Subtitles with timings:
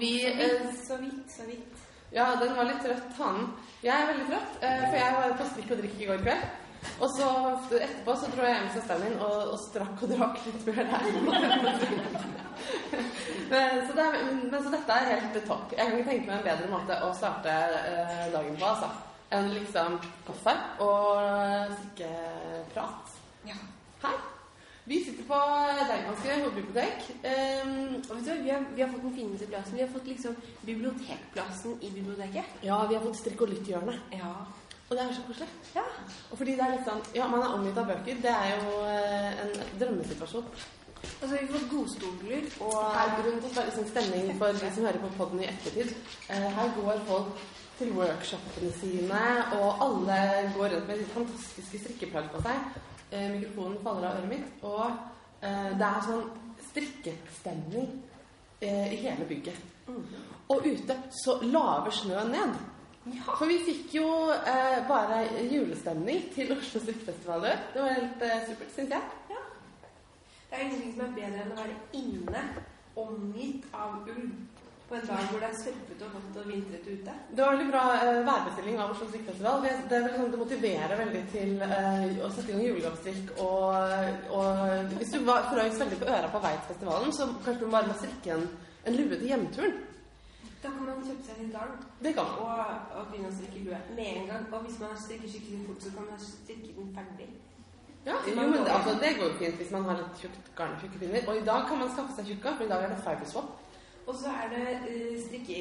[0.00, 1.76] vi eh, Så vidt, så vidt.
[2.10, 3.52] Ja, den var litt trøtt, hanen.
[3.84, 6.44] Jeg er veldig trøtt, eh, for jeg var på strikk og drikk i går kveld.
[7.04, 7.26] Og så
[7.76, 10.80] etterpå så dro jeg hjem til søsteren min og, og strakk og drakk litt før
[10.80, 11.04] der.
[13.52, 15.76] men, så det er, men så dette er helt topp.
[15.76, 17.52] Jeg kan ikke tenke meg en bedre måte å starte
[17.92, 18.88] eh, dagen på, altså.
[19.30, 21.06] Enn liksom kaffe og
[21.76, 23.14] strikkeprat.
[23.46, 23.54] Ja.
[24.02, 24.29] Her.
[24.90, 25.36] Vi sitter på
[25.88, 27.04] Deichmanske hovedbibliotek.
[27.22, 29.76] Um, Og vet du, vi har, vi har fått den fineste plassen.
[29.76, 30.34] Vi har fått liksom
[30.66, 32.44] bibliotekplassen i biblioteket.
[32.62, 33.94] ja, vi har fått strikk og lytthjørne.
[34.12, 34.32] Ja.
[34.88, 35.48] Og det er så koselig.
[35.76, 35.86] Ja.
[36.30, 38.18] Og fordi det er litt sånn Ja, man er omgitt av bøker.
[38.26, 40.50] Det er jo eh, en drømmesituasjon.
[41.06, 44.34] Og så har vi fått godstoler Og Her er grunn til å er sånn stemning
[44.42, 45.94] for de som hører på podden i ettertid.
[46.26, 49.24] Uh, her går folk til workshopene sine,
[49.56, 50.22] og alle
[50.58, 52.89] går rundt med fantastiske strikkeplagg på seg.
[53.10, 54.84] Eh, mikrofonen faller av øret mitt, og
[55.42, 56.26] eh, det er sånn
[56.70, 57.88] strikkestemning
[58.62, 59.64] eh, i hele bygget.
[60.50, 62.52] Og ute så laver snøen ned.
[63.24, 67.48] For vi fikk jo eh, bare julestemning til Oslo strikkefestival.
[67.74, 69.02] Det var helt eh, supert, syns jeg.
[70.50, 72.44] Det er ingenting som er bedre enn å være inne,
[72.98, 74.24] omgitt av ull,
[74.90, 77.12] på en dag hvor det er sørpete og vått og vintrete ute.
[77.30, 79.60] Det var veldig bra eh, værbestilling av Oslo strikkefestival.
[79.62, 83.30] Det, det, sånn, det motiverer veldig til eh, å sette i gang julegavestrikk.
[83.44, 87.62] Og, og hvis du var frøys veldig på øra på vei til festivalen, så kanskje
[87.62, 88.44] du bare må strikke en,
[88.90, 89.78] en lue til hjemturen.
[90.60, 92.42] Da kan man kjøpe seg litt garn Det kan man.
[92.42, 94.50] og, og begynne å strikke lue med en gang.
[94.50, 97.30] Og hvis man strikker skikkelig fort, så kan man strikke den ferdig.
[98.08, 100.74] Ja, jo, men det, altså, det går jo fint hvis man har litt tjukt garn
[100.74, 101.30] og tjukke pinner.
[101.30, 103.58] Og i dag kan man skaffe seg tjukka, for i dag er det fiber swap.
[104.10, 105.58] Og så er det uh, strikke,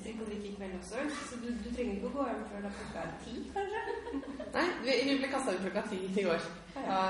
[0.00, 2.60] strikk og drikke i kveld også, så du, du trenger ikke å gå hjem før
[2.62, 3.80] det er klokka ti, kanskje?
[4.56, 6.46] Nei, vi, vi ble kasta ut klokka ti i går.
[6.76, 7.00] Da,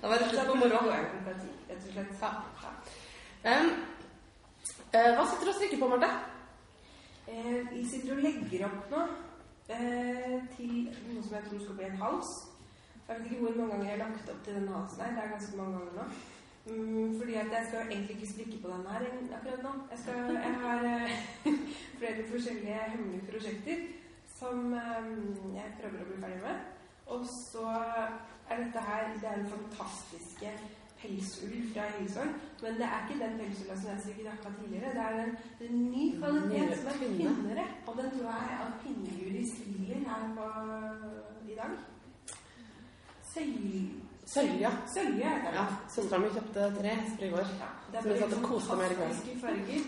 [0.00, 0.96] da var det slutt på moroa.
[0.96, 2.24] rett og slett.
[2.24, 2.32] Ja.
[3.44, 3.68] Um,
[4.96, 6.10] eh, hva sitter du og strikker på, Marte?
[7.28, 10.72] Eh, vi sitter og legger opp nå uh, til
[11.10, 12.32] noe som jeg tror skal bli en hals.
[13.04, 15.12] Jeg vet ikke hvor mange ganger jeg har lagt opp til den halsen her.
[15.18, 16.08] Det er ganske mange ganger nå.
[16.66, 19.00] Mm, fordi at jeg skal egentlig ikke strikke på den her
[19.36, 19.72] akkurat nå.
[19.90, 21.10] Jeg, skal, jeg har eh,
[21.98, 23.76] flere forskjellige hemmelige prosjekter
[24.38, 25.10] som eh,
[25.58, 26.62] jeg prøver å bli ferdig med.
[27.06, 27.66] Og så
[28.50, 30.54] er dette her Det er den fantastiske
[31.02, 32.32] pelsull fra Hillesvang.
[32.62, 34.94] Men det er ikke den pelsulla som jeg strikket jakka tidligere.
[34.96, 35.36] Det er en,
[35.66, 37.66] en ny kvalitet som er pinnere.
[37.86, 40.48] Og den tror jeg at Pinnejuri skriver her på,
[41.52, 41.76] i dag.
[43.34, 44.00] Sølv...
[44.34, 44.70] Sølja.
[44.94, 45.58] Sølja heter det.
[45.60, 47.52] Ja, Søstera mi kjøpte tre hester i går.
[47.60, 49.84] Ja, det er jeg satt koste meg i fantastiske farger.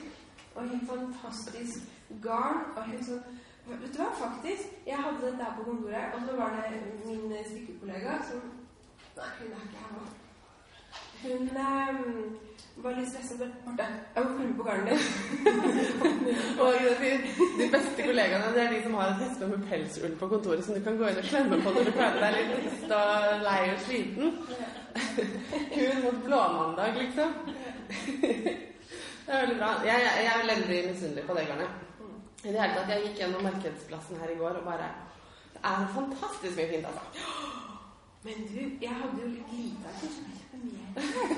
[0.54, 1.88] Og helt fantastisk
[2.22, 2.62] garn.
[2.76, 4.74] Og helt sånn Vet du hva, faktisk.
[4.86, 8.44] Jeg hadde den der på kontoret, og så var det min strikkekollega som
[9.16, 10.04] Nei, hun er ikke her nå.
[11.22, 12.36] Hun ehm,
[12.84, 13.48] var litt stressa.
[13.64, 15.06] Marte, jeg må følge på garnet ditt.
[16.62, 20.64] Og de, beste kollegaene det er de som har et heste med pelsull på kontoret
[20.66, 23.46] som du kan gå inn og klemme på når du føler deg litt trist og
[23.46, 24.38] lei og sliten.
[25.72, 27.34] Kur mot blåmandag, liksom.
[29.26, 29.72] Det er veldig bra.
[29.86, 31.84] Jeg, jeg, jeg er veldig misunnelig på det garnet.
[32.44, 34.90] I det hele tatt, Jeg gikk gjennom markedsplassen her i går og bare
[35.54, 37.65] Det er fantastisk mye fint, altså.
[38.26, 40.88] Men du, jeg hadde jo litt lite av det, kjøpte mer.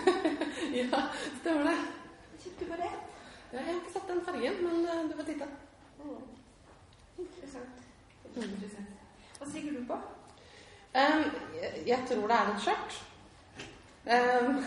[0.78, 1.00] Ja,
[1.40, 1.74] stemmer det.
[2.42, 3.18] Kjøpte bare ett.
[3.52, 5.48] Ja, jeg har ikke sett den fargen, men eh, du får titte.
[7.18, 7.84] Interessant.
[8.36, 9.04] Interessant.
[9.38, 10.00] Hva strikker du på?
[10.96, 11.24] Um,
[11.58, 12.98] jeg, jeg tror det er et skjørt.
[14.08, 14.62] Um,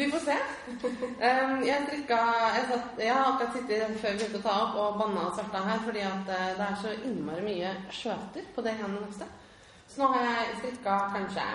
[0.00, 0.40] vi får se.
[0.72, 2.20] Um, jeg strikka
[2.56, 5.36] jeg, satt, jeg har akkurat sittet før vi begynte å ta opp og banna og
[5.36, 9.43] svarta her fordi at eh, det er så innmari mye skjøter på det ene nøstet.
[9.88, 11.48] Så nå har jeg strikka kanskje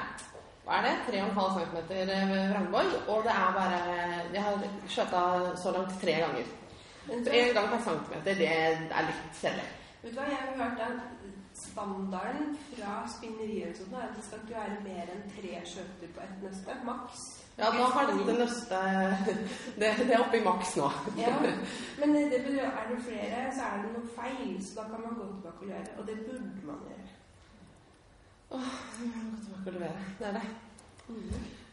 [0.69, 1.77] hva er det, 3,5 cm
[2.51, 3.79] vrangbord, og det er bare
[4.33, 5.21] Jeg har skjøta
[5.57, 6.51] så langt tre ganger.
[7.09, 9.65] Så én gang per centimeter, det er litt kjedelig.
[10.03, 10.99] Vet du hva, jeg har hørt at
[11.59, 16.43] standarden fra spinneriet er at det skal ikke være mer enn tre skjøter på ett
[16.43, 16.77] nøste.
[16.85, 17.25] Maks.
[17.59, 18.77] Ja, da har den det nøste
[19.81, 20.91] det, det er oppe i maks nå.
[21.17, 21.33] Ja,
[21.99, 25.17] men det det, er det flere, så er det noe feil, så da kan man
[25.19, 25.97] gå tilbake og gjøre.
[25.97, 26.98] Og det burde man gjøre.
[28.49, 28.69] Åh,
[28.99, 30.05] jeg må gå tilbake og levere.
[30.19, 30.45] Det er det.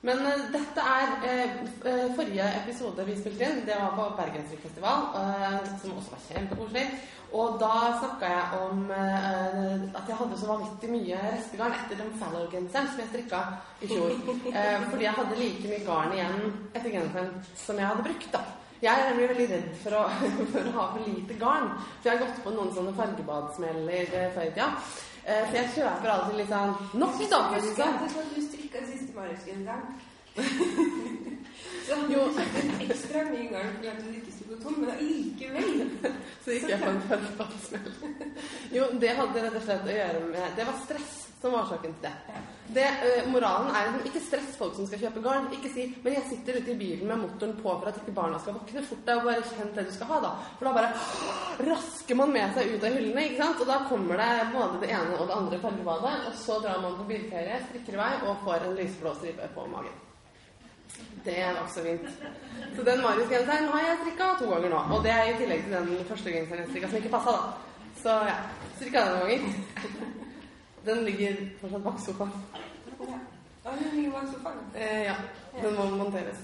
[0.06, 5.70] Men uh, dette er uh, Forrige episode vi spilte inn, det var på Bergensrikfestival, uh,
[5.80, 6.84] som også var kjempekoselig.
[7.36, 12.86] Og da snakka jeg om at jeg hadde så vanvittig mye restegarn etter den Fallow-genseren
[12.92, 13.40] som jeg strikka
[13.82, 14.14] i fjor.
[14.92, 17.34] Fordi jeg hadde like mye garn igjen etter genseren
[17.64, 18.30] som jeg hadde brukt.
[18.32, 18.44] da.
[18.82, 20.04] Jeg er nemlig veldig redd for å,
[20.52, 21.68] for å ha for lite garn.
[21.98, 24.66] For jeg har gått på noen sånne fargebadssmeller eh, før i tida.
[24.68, 27.38] Eh, For jeg kjøper alltid litt sånn nok, da.
[27.54, 27.54] liksom.
[27.54, 27.96] Husker sånn.
[28.22, 29.82] at du strikka siste Marius-genseren,
[31.86, 32.22] Så du Jo.
[32.34, 35.68] kjøpte en ekstra mye gang fordi at du ikke sto på tom, men allikevel
[36.44, 37.92] Så gikk jeg på en fødselsdagssmell.
[38.74, 41.94] Jo, det hadde rett og slett å gjøre med Det var stress som var årsaken
[42.02, 42.42] til det.
[42.74, 45.46] Det uh, moralen er liksom, ikke stress folk som skal kjøpe garn.
[45.54, 48.38] Ikke si 'men jeg sitter ute i bilen med motoren på for at ikke barna
[48.38, 48.86] skal våkne'.
[48.88, 50.32] Fort deg og bare kjenn det du skal ha, da.
[50.58, 53.60] For da bare rasker man med seg ut av hyllene, ikke sant.
[53.60, 56.98] Og da kommer det både det ene og det andre fargebadet, og så drar man
[56.98, 60.02] på bilferie, strikker i vei og får en lysblå stripe på magen.
[61.24, 62.10] Det er nokså så fint.
[62.76, 64.82] Så den Marius-genseren har jeg strikka to ganger nå.
[64.96, 67.42] Og det er i tillegg til den første genseren jeg strikka som ikke passa, da.
[68.02, 68.38] Så ja.
[68.76, 70.22] Strikka den noen ganger.
[70.86, 72.32] Den ligger fortsatt bak sofaen.
[73.64, 73.70] Ja.
[73.80, 74.62] den ligger bak sofaen.
[74.74, 75.16] Eh, ja.
[75.62, 76.38] Den må monteres.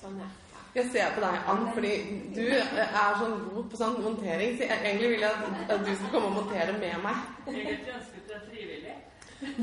[0.00, 0.28] Sånn, ja.
[0.76, 1.92] Jeg ser på deg, Ann, fordi
[2.36, 4.58] du er sånn god på sånn montering.
[4.58, 7.22] Så jeg, egentlig vil jeg at, at du skal komme og montere med meg.
[7.46, 8.96] Egentlig ønsket deg frivillig.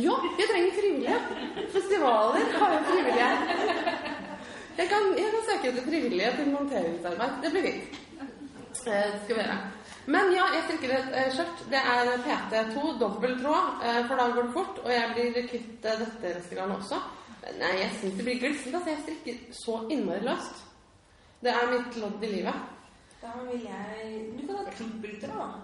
[0.02, 1.20] Ja, jeg trenger frivillige.
[1.76, 3.30] Festivaler har jo frivillige.
[4.78, 7.38] Jeg kan, jeg kan søke etter frivillige til monteringsarbeid.
[7.44, 8.02] Det blir fint.
[8.88, 9.58] Eh, det skal vi gjøre.
[10.06, 11.64] Men ja, jeg strikker et eh, skjørt.
[11.72, 14.82] Det er PT2 dobbel tråd, eh, for da går det fort.
[14.84, 17.00] Og jeg blir kvitt eh, dette restegarnet også.
[17.60, 18.76] Nei, jeg syns det blir glissent.
[18.76, 20.64] Altså, jeg strikker så innmari løst.
[21.44, 22.70] Det er mitt lodd i livet.
[23.24, 25.56] Da vil jeg Du kan ha trippeltråd.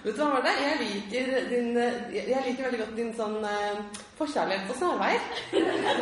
[0.00, 0.52] Vet du hva, Marte?
[0.56, 3.82] Jeg liker, din, eh, jeg liker veldig godt din sånn eh,
[4.16, 5.26] forkjærlighet for snarveier.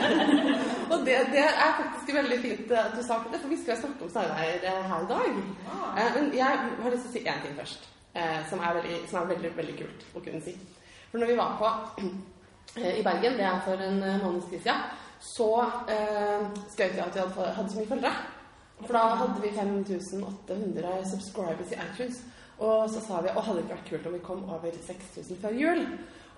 [0.92, 4.06] og det, det er faktisk veldig fint at du sa det, for vi skal snakke
[4.06, 5.42] om snarveier eh, her i dag.
[5.66, 5.98] Ah.
[5.98, 9.02] Eh, men jeg har lyst til å si én ting først, eh, som, er veldig,
[9.10, 10.54] som er veldig, veldig kult å kunne si.
[11.10, 11.74] For når vi var på
[12.84, 14.88] eh, i Bergen, det er for en eh, måneds tid siden,
[15.26, 15.52] så
[15.90, 18.26] eh, skrøt vi at vi hadde, hadde så mye følgere.
[18.84, 22.22] For da hadde vi 5800 subscribers i iTunes.
[22.58, 25.58] Og så sa vi å hadde ikke vært kult om vi kom over 6000 før
[25.62, 25.84] jul.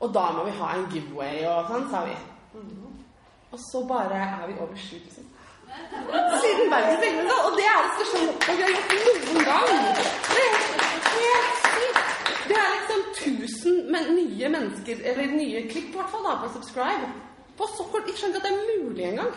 [0.00, 2.16] Og da må vi ha en giveaway og sånn, sa vi.
[3.50, 5.28] Og så bare er vi over 7000.
[6.42, 8.90] Siden Bergens da, og det er det største hoppet vi har gjort
[9.30, 9.68] noen gang.
[12.50, 16.52] Det er liksom 1000 men nye mennesker, eller nye klipp i hvert fall, da, på
[16.56, 17.10] subscribe.
[17.58, 19.32] På så kort Jeg skjønner ikke at det er mulig engang.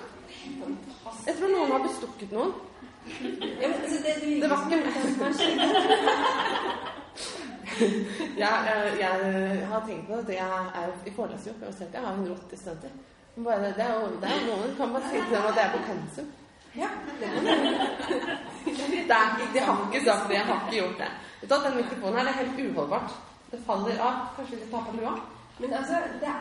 [1.27, 2.53] Jeg tror noen har bestukket noen.
[3.61, 3.97] Ja, men, altså,
[4.41, 5.59] det, var ikke det som er skjedd.
[8.38, 10.35] Jeg, jeg, jeg har tenkt på det.
[10.35, 11.71] Jeg er jo i foreleser jo.
[11.94, 12.89] Jeg har 180 studenter.
[13.35, 14.05] Bare, det, er jo,
[14.47, 16.27] noen kan bare si til dem at det er på pensum.
[16.75, 16.89] Ja,
[17.19, 17.33] det er
[19.53, 20.33] de har ikke sagt det.
[20.33, 21.09] Jeg har ikke gjort det.
[21.41, 23.11] Vet Den mikrofonen her det er helt uholdbart.
[23.51, 24.15] Det faller av.
[24.35, 25.13] Kanskje vi tar ta på lua?
[25.59, 26.39] Men altså, det er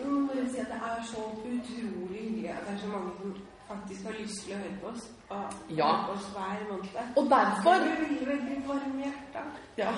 [0.00, 1.22] jeg må bare si at det er så
[1.52, 3.30] utrolig hyggelig at det er så mange som
[3.68, 5.04] faktisk har lyst til å høre på oss.
[5.30, 5.86] Og Ja.
[5.86, 7.16] høre på oss hver måned.
[7.16, 9.44] Og derfor Det blir veldig, varm i hjertet.
[9.76, 9.92] Ja.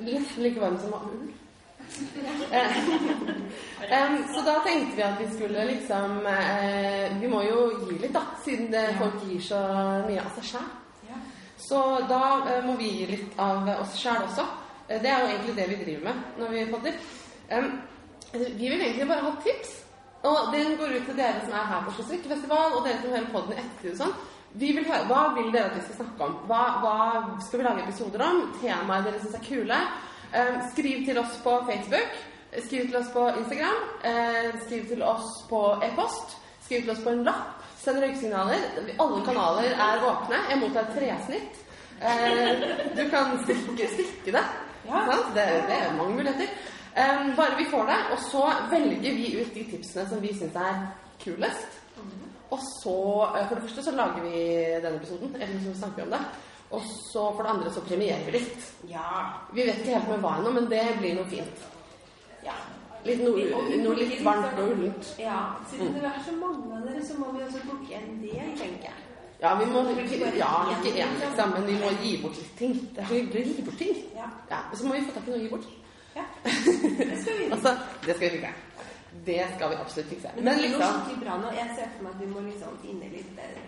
[0.00, 1.30] Nesten like varm som ull.
[2.52, 2.76] Eh,
[4.34, 8.22] så da tenkte vi at vi skulle liksom eh, Vi må jo gi litt, da.
[8.44, 9.60] Siden det, folk gir så
[10.06, 10.68] mye av seg sjæl.
[11.08, 11.18] Ja.
[11.58, 12.20] Så da
[12.52, 14.46] eh, må vi gi litt av oss sjæl også.
[14.90, 16.94] Det er jo egentlig det vi driver med når vi podder.
[17.50, 17.68] Em,
[18.32, 19.79] vi vil egentlig bare ha tips.
[20.22, 23.14] Og den går ut til dere som er her på Oslo strikkefestival, og dere som
[23.14, 24.16] hører podden i ettertid og sånn.
[24.60, 26.34] Vi vil høre, Hva vil dere at vi skal snakke om?
[26.50, 26.96] Hva, hva
[27.46, 28.40] skal vi lage episoder om?
[28.60, 29.78] Temaer dere syns er kule?
[30.32, 32.18] Eh, skriv til oss på Facebook.
[32.66, 33.80] Skriv til oss på Instagram.
[34.10, 36.36] Eh, skriv til oss på e-post.
[36.66, 37.62] Skriv til oss på en lapp.
[37.80, 38.66] Send røyksignaler.
[39.00, 40.42] Alle kanaler er åpne.
[40.50, 41.62] Jeg mottar tresnitt.
[42.02, 44.44] Eh, du kan stikke, stikke det.
[44.90, 45.06] Ja.
[45.34, 46.52] Det, det er mange muligheter.
[47.00, 50.56] Eh, bare vi får det, og så velger vi ut de tipsene som vi syns
[50.56, 50.80] er
[51.24, 51.78] kulest.
[52.50, 52.96] Og så,
[53.36, 54.38] eh, for det første så lager vi
[54.84, 56.24] denne episoden, eller så snakker vi om det.
[56.70, 58.72] Og så for det andre så premierer vi litt.
[58.88, 59.08] Ja.
[59.54, 61.66] Vi vet ikke helt med hva ennå, men det blir noe fint.
[62.44, 62.58] ja.
[63.04, 63.44] Litt noe,
[63.80, 65.14] noe litt varmt og ullent.
[65.18, 65.38] Ja,
[65.70, 68.90] siden det er så mange av dere, så må vi også plukke en del, tenker
[68.90, 68.98] jeg.
[69.40, 69.80] Ja, vi må,
[70.36, 72.74] ja, ikke én men vi må gi bort litt ting.
[72.94, 73.96] Det er så hyggelig å gi bort ting.
[74.14, 74.28] Ja.
[74.50, 75.79] Ja, så må vi få tak i noe å gi bort.
[76.14, 76.24] Ja.
[76.98, 77.50] Det skal vi.
[77.52, 77.76] Altså,
[78.06, 78.52] det skal vi fikse.
[79.26, 80.30] Det skal vi absolutt fikse.
[80.34, 81.52] Men, Men det blir liksom bra nå.
[81.52, 83.62] Jeg ser for meg at vi må liksom i litt eh,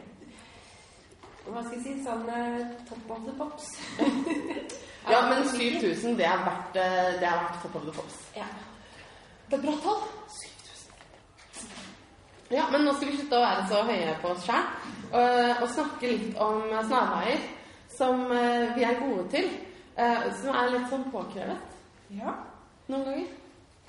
[1.46, 1.94] Hva skal jeg si?
[2.04, 3.66] Sånn eh, top of the pops.
[5.10, 8.20] Ja, men 7000, det er verdt eh, Det er verdt top of the pops.
[8.36, 8.46] Ja.
[9.50, 10.04] Det er bra tall.
[10.36, 11.72] 7000.
[12.54, 14.70] Ja, men nå skal vi slutte å være så høye på oss sjøl
[15.12, 15.32] og,
[15.64, 17.42] og snakke litt om snarveier
[17.92, 19.50] som vi er gode til.
[20.38, 21.71] som er litt sånn påkrevet
[22.18, 22.32] ja.
[22.88, 23.26] noen ganger.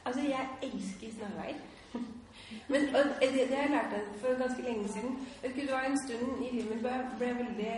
[0.05, 1.61] Altså, jeg elsker snarveier.
[2.71, 5.13] Men og, det, det jeg lærte for ganske lenge siden
[5.43, 7.73] Jeg husker det var en stund i livet jeg ble veldig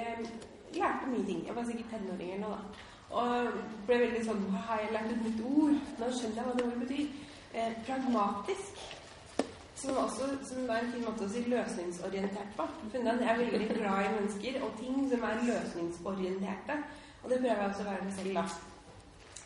[0.75, 1.48] Lærte mye ting.
[1.48, 2.84] Jeg var sikkert tenåring eller noe da.
[3.16, 5.80] Og ble veldig sånn Har jeg lært et nytt ord?
[6.02, 7.08] Nå skjønner jeg hva det ordet betyr.
[7.56, 8.86] Eh, pragmatisk.
[9.75, 12.66] som, også, som er en fin måte å si løsningsorientert på.
[12.94, 16.78] Jeg er veldig glad i mennesker og ting som er løsningsorienterte.
[17.24, 18.46] Og det prøver jeg også å være meg selv, da.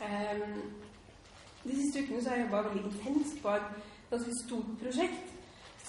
[0.06, 0.89] Ehm,
[1.70, 3.70] de siste ukene så har jeg jobba veldig intenst på et
[4.12, 5.36] ganske stort prosjekt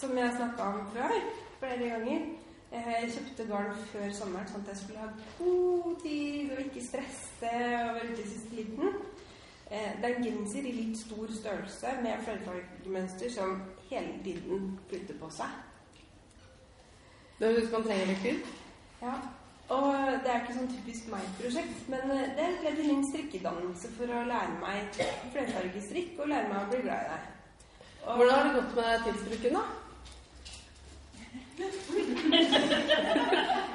[0.00, 1.14] som jeg har snakka om før
[1.60, 2.28] flere ganger.
[2.70, 5.08] Jeg kjøpte garn før sommeren sånn at jeg skulle ha
[5.38, 8.92] god tid og ikke stresse og være ute i siste liten.
[9.70, 15.18] Eh, Det er en genser i litt stor størrelse med flerfargemønster som hele tiden flytter
[15.18, 15.58] på seg.
[17.38, 18.40] Det høres ut som man trenger litt tid.
[19.02, 19.14] Ja,
[19.70, 23.04] og det er ikke sånn typisk meg-prosjekt, men eh, det er et ledd i min
[23.10, 24.80] strikkedannelse for å lære meg
[25.34, 27.22] flerfargestrikk og lære meg å bli glad i deg.
[28.06, 29.64] Og- Hvordan har det gått med tidsbruken, da?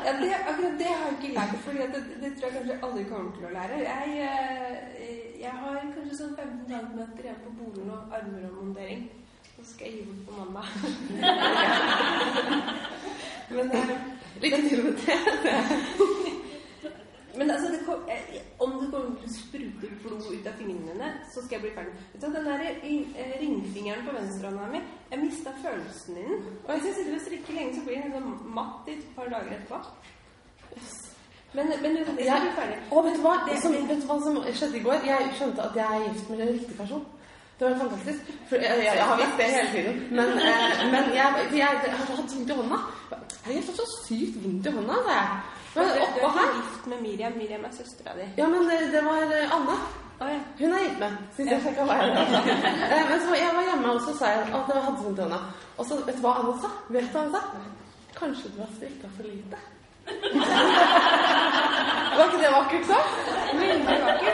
[0.05, 1.77] Ja, det, akkurat det har jeg ikke lært, for det,
[2.21, 3.75] det tror jeg kanskje aldri kommer til å lære.
[3.85, 4.75] Jeg, eh,
[5.41, 9.01] jeg har kanskje sånn 15 cm igjen på bolen og armer og montering.
[9.55, 10.63] Så skal jeg gi bort på mamma.
[13.55, 13.91] Men, eh,
[14.42, 15.18] Lykke til med det.
[17.38, 20.94] men altså, det kom, eh, om det kommer til å sprute blod ut av fingrene
[20.94, 21.94] mine, så skal jeg bli ferdig.
[22.13, 26.46] Vet du, Den der eh, ringfingeren på venstrehånda mi, jeg mista følelsen i den.
[26.65, 29.32] Og hvis jeg sitter og strikker lenge, så blir den sånn matt i et par
[29.34, 29.82] dager etterpå.
[31.56, 32.80] Men, men jeg skal bli ferdig.
[32.92, 35.06] Og vet du hva Det- som, vet du hva som skjedde i går?
[35.08, 37.06] Jeg skjønte at jeg er gift med en riktig person.
[37.59, 38.19] Det var fantastisk.
[38.50, 39.95] For jeg, jeg, jeg har visst det hele tiden.
[40.12, 41.67] Men, eh, men jeg, jeg,
[42.00, 42.77] hatt vondt i hånda.
[43.45, 45.27] Jeg har fått så sykt vondt i hånda, sa jeg.
[45.75, 47.33] Men Du, du er gift med Miriam.
[47.39, 48.25] Miriam er søstera di.
[48.41, 49.75] Ja, men det, det var Anna Anne.
[50.15, 50.39] Å ja.
[50.59, 51.12] Hun er gitt med.
[51.35, 54.50] syns jeg sjekka være Eh, Men så jeg var hjemme, og så sa jeg at
[54.51, 54.57] jeg
[54.88, 55.39] hadde vondt i hånda.
[55.77, 56.69] Og så vet du hva Anne sa?
[56.89, 57.41] Vet du hva hun sa?
[58.19, 59.57] Kanskje du har strikka for lite?
[62.15, 63.12] Var ikke det vakkert sagt?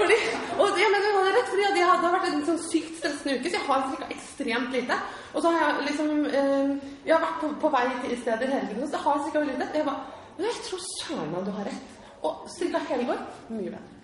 [0.01, 0.17] Fordi,
[0.61, 1.10] og jeg mener
[1.41, 4.71] rett, fordi det hadde vært en sånn sykt stressende uke, så jeg har strikka ekstremt
[4.77, 4.95] lite.
[5.33, 6.67] Og så har jeg liksom eh,
[7.05, 9.59] Jeg har vært på, på vei til steder hele tiden, så jeg har strikka veldig
[9.59, 9.77] lite.
[9.81, 10.01] Jeg bare
[10.41, 11.89] jeg tror søren meg du har rett.
[12.25, 13.19] Og strikka hele går.
[13.49, 13.89] Mye bedre.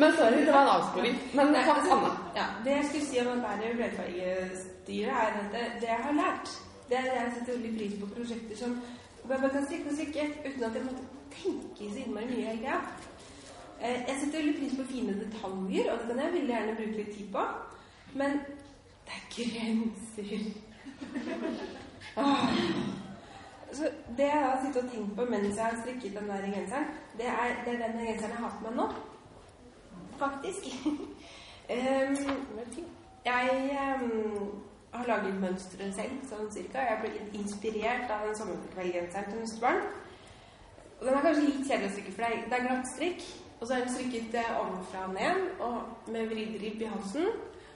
[0.00, 1.16] Men sorry, det var en avsporing.
[1.34, 2.10] Men takk, altså, Anne.
[2.36, 6.14] Ja, det jeg skulle si om dette her rødfargestyret, er at det, det jeg har
[6.22, 6.48] lært
[6.90, 8.70] det er Jeg setter veldig pris på prosjekter som
[9.28, 12.78] bare kan strikke og strikke uten at jeg måtte tenke så innmari mye hele tida.
[13.80, 16.96] Eh, Jeg setter veldig pris på fine detaljer, og det kan jeg veldig gjerne bruke
[16.98, 17.44] litt tid på.
[18.14, 18.30] Men
[19.06, 20.40] det er grenser.
[22.16, 22.48] Åh.
[23.78, 23.86] Så
[24.18, 27.26] det jeg har sittet og tenkt på mens jeg har strikket den der genseren, det
[27.30, 28.86] er, det er den genseren jeg har på meg nå.
[30.18, 30.64] Faktisk.
[30.86, 32.16] um,
[33.30, 36.82] jeg um, har laget mønsteret selv, sånn cirka.
[36.88, 39.86] Jeg ble inspirert av den sommerkveldgenseren til neste barn.
[40.98, 43.22] Og den er kanskje litt kjedelig å strikke, for er- det er glatt strikk.
[43.60, 47.26] Og så er den strikket eh, ovenfra og ned, og med vridd i halsen.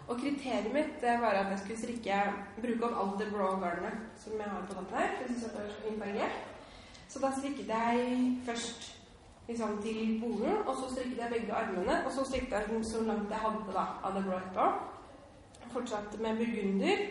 [0.09, 2.17] Og kriteriet mitt det var at jeg skulle strikke
[2.61, 5.15] bruke opp alt det blå garnet som jeg har på dette her.
[5.21, 6.29] Jeg synes det var så fin farge.
[7.09, 8.91] Så da strikket jeg først
[9.49, 13.03] liksom til bolen, og så strikket jeg begge armene, og så strikket jeg den så
[13.03, 14.67] langt jeg hadde da, av det blå etterpå.
[15.73, 17.05] Fortsatte med burgunder.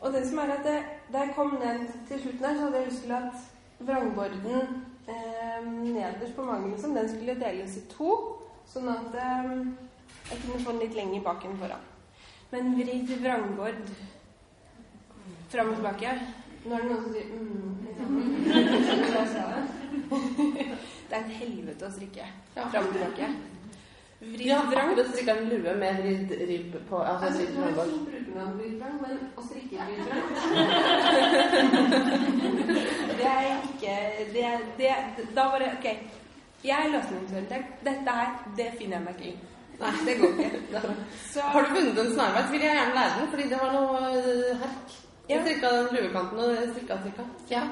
[0.00, 0.66] Og det som er at
[1.12, 3.32] da jeg kom ned til slutten her, så hadde jeg lyst til at
[3.78, 8.10] vrangborden eh, nederst på magen, liksom, den skulle deles i to,
[8.70, 9.52] sånn at eh,
[10.30, 11.84] jeg kunne få den litt lenger bak enn foran.
[12.52, 13.82] Men vridd vrangbord
[15.50, 16.10] fram og tilbake
[16.66, 17.76] Nå er det noen som sier mm?
[21.08, 23.26] Det er et helvete å strikke fram og tilbake.
[24.20, 27.86] Vridd Ja, vrang akkurat strikka en lue med vridd ribb på Altså Altså, det håndbak.
[28.06, 30.28] bruker man vridd men å strikke vridd vrang
[33.18, 33.96] Det er ikke
[34.32, 34.46] det,
[34.78, 34.94] det,
[35.36, 35.86] Da var det Ok.
[36.64, 37.66] Jeg er løsningsorientert.
[37.84, 39.36] Dette her, det finner jeg meg ikke i.
[39.80, 40.94] Nei, Det går ikke.
[41.32, 43.98] Så Har du funnet en snarvei, vil jeg gjerne lære den, fordi det var noe
[44.16, 44.96] eh, herk.
[45.28, 47.22] Jeg strikka den luekanten, og strikka strikka.
[47.50, 47.62] Ja.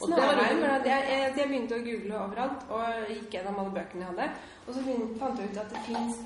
[0.00, 4.12] Snarveien men jeg, jeg, jeg begynte å google overalt og gikk gjennom alle bøkene jeg
[4.14, 4.28] hadde.
[4.66, 4.84] Og så
[5.20, 6.20] fant jeg ut at det fins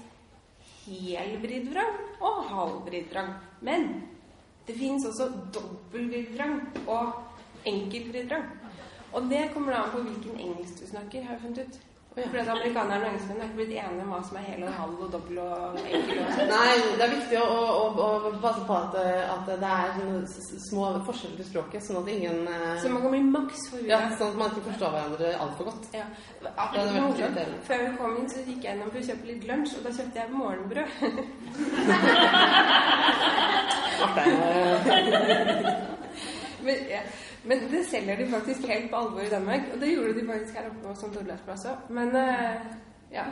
[0.84, 3.32] hel vriddvrang og halv vriddvrang.
[3.66, 3.88] Men
[4.68, 8.46] det fins også dobbel vriddvrang og enkel vriddvrang.
[9.14, 11.82] Og det kommer da an på hvilken engelsk du snakker, har jeg funnet ut.
[12.14, 14.70] Fordi at amerikanerne og engelskmennene er ikke blitt enige om hva som er hel og
[14.78, 16.18] halv og dobbel og enkel.
[16.22, 16.46] Og sånn.
[16.52, 18.94] Nei, det er viktig å, å, å, passe på at,
[19.32, 22.92] at det er sånne s- s- små forskjeller i språket, sånn at ingen eh, Så
[22.92, 23.98] man kan bli maks ja.
[24.14, 25.84] Sånn at man ikke forstår hverandre altfor godt.
[25.98, 26.06] Ja.
[26.84, 27.58] Irriterende.
[27.66, 29.92] Før vi kom inn, så gikk jeg innom for å kjøpe litt lunsj, og da
[29.98, 30.88] kjøpte jeg morgenbrød.
[34.04, 34.24] Marte, eh,
[36.64, 37.02] men, ja.
[37.44, 40.54] Men det selger de faktisk helt på alvor i Danmark, og det gjorde de faktisk
[40.54, 41.20] her oppe på St.
[41.20, 41.92] Olavs plass òg.
[41.92, 42.66] Men, eh,
[43.14, 43.24] Ja.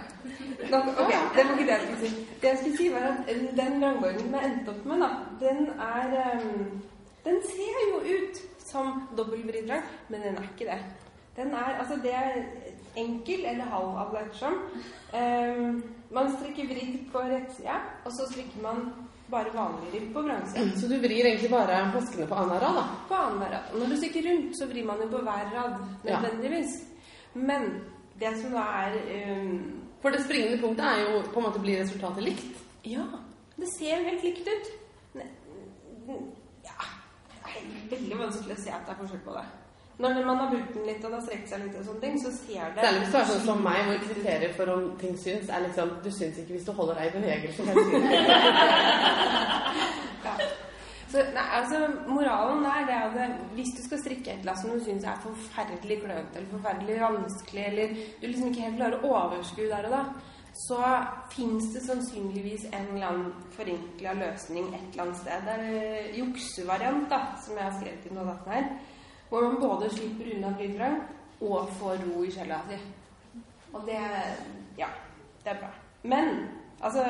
[0.70, 2.26] Nå, ok, det var ikke det jeg skulle si.
[2.40, 5.08] Det jeg skulle si, var at den rangborden vi endte opp med, da,
[5.40, 6.82] den er um,
[7.24, 10.78] Den ser jo ut som dobbeltvridrang, men den er ikke det.
[11.36, 12.30] Den er Altså, det er
[12.96, 14.54] enkel eller halv det ettersom.
[15.14, 18.92] Ehm, man strikker vridd på rettsida, og så strikker man
[19.32, 20.64] bare vanlig ribb på vrangsida.
[20.80, 22.84] Så du vrir egentlig bare flaskene på annenhver rad, da?
[23.08, 23.72] På annenhver rad.
[23.72, 26.20] Og når du stikker rundt, så vrir man jo på hver rad Ja.
[26.20, 26.74] nødvendigvis.
[27.34, 27.68] Men
[28.20, 28.98] det som da er
[29.38, 29.54] um...
[30.02, 32.62] For det springende punktet er jo på en måte blir resultatet likt.
[32.84, 33.04] Ja,
[33.56, 34.70] det ser jo helt likt ut.
[35.14, 35.30] Ne-
[36.64, 36.78] Ja,
[37.30, 39.44] det er veldig vanskelig å se at det er forskjell på det.
[39.98, 42.16] Når man har brukt den litt og det har strekt seg litt, og sånne ting,
[42.22, 45.18] så ser det Særlig hvis du er sånn som meg, hvor kriteriet for om ting
[45.20, 47.62] syns, er liksom Du syns ikke hvis du holder deg i bevegelse.
[50.22, 50.34] Ja.
[51.12, 54.54] Så, nei, altså, moralen der det er at det- hvis du skal strikke et annet
[54.60, 57.88] som du syns er forferdelig klønete eller forferdelig vanskelig, eller
[58.20, 60.02] du liksom ikke helt klarer å overskue der og da,
[60.68, 60.78] så
[61.34, 65.44] fins det sannsynligvis en eller annen forenkla løsning et eller annet sted.
[65.44, 68.64] Det er en juksevariant da, som jeg har skrevet i notaten her,
[69.32, 70.98] hvor man både slipper unna vriddrang
[71.40, 72.76] og får ro i sjela si.
[73.72, 74.00] Og det
[74.76, 74.88] Ja,
[75.44, 75.70] det er bra.
[76.02, 76.48] Men
[76.80, 77.04] altså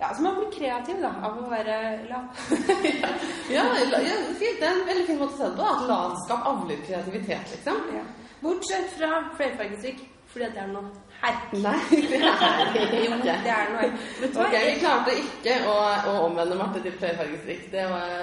[0.00, 2.42] ja, så man blir kreativ da, av å være lat.
[3.50, 4.60] Ja, ja, fint.
[4.60, 5.66] Det er en veldig fin måte å se det på.
[5.66, 7.80] At latskap avler kreativitet, liksom.
[7.96, 8.04] Ja.
[8.42, 11.52] Bortsett fra flerfargestrikk, fordi at det er noe herk.
[11.64, 11.74] Nei,
[12.10, 13.34] det er det Jo, ikke.
[13.44, 14.26] det er noe du?
[14.44, 15.76] Ok, vi klarte ikke å,
[16.10, 17.68] å omvende Marte til flerfargestrikk.
[17.74, 18.16] Det var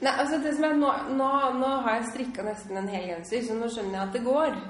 [0.00, 1.30] Nei, altså det som er, nå, nå,
[1.60, 4.60] nå har jeg strikka nesten en hel genser, så nå skjønner jeg at det går.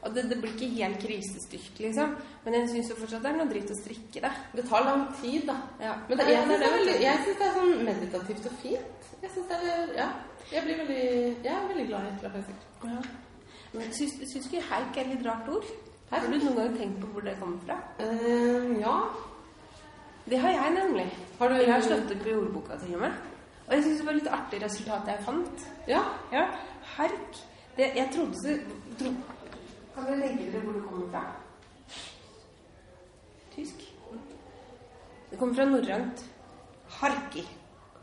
[0.00, 2.14] Og det, det blir ikke helt krisestyrt, liksom.
[2.44, 4.30] Men jeg syns fortsatt det er noe dritt å strikke det.
[4.56, 5.58] Det tar lang tid, da.
[5.82, 5.92] Ja.
[6.08, 7.48] Men det, jeg syns det, det.
[7.50, 9.10] er sånn meditativt og fint.
[9.20, 10.08] Jeg syns det er, ja.
[10.50, 11.02] Jeg blir veldig,
[11.44, 12.88] jeg er veldig glad i flerfargestrikk.
[12.88, 13.02] Ja.
[13.76, 15.68] Men syns, syns ikke herk er litt rart ord?
[16.10, 17.76] Har du noen gang tenkt på hvor det kommer fra?
[18.00, 18.94] Uh, ja.
[20.30, 21.06] Det har jeg nemlig.
[21.38, 23.12] Har du- Jeg har slått opp i ordboka til og med.
[23.68, 25.66] Og jeg syns det var litt artig resultat jeg fant.
[25.88, 26.00] Ja.
[26.32, 26.46] Ja,
[26.96, 27.36] hark.
[27.76, 28.58] Det, jeg trodde så
[28.98, 29.10] tro,
[29.94, 31.22] Kan jeg legge dere hvor det kommer fra?
[33.54, 33.74] Tysk.
[35.30, 36.24] Det kommer fra norrønt
[36.90, 37.46] 'harki',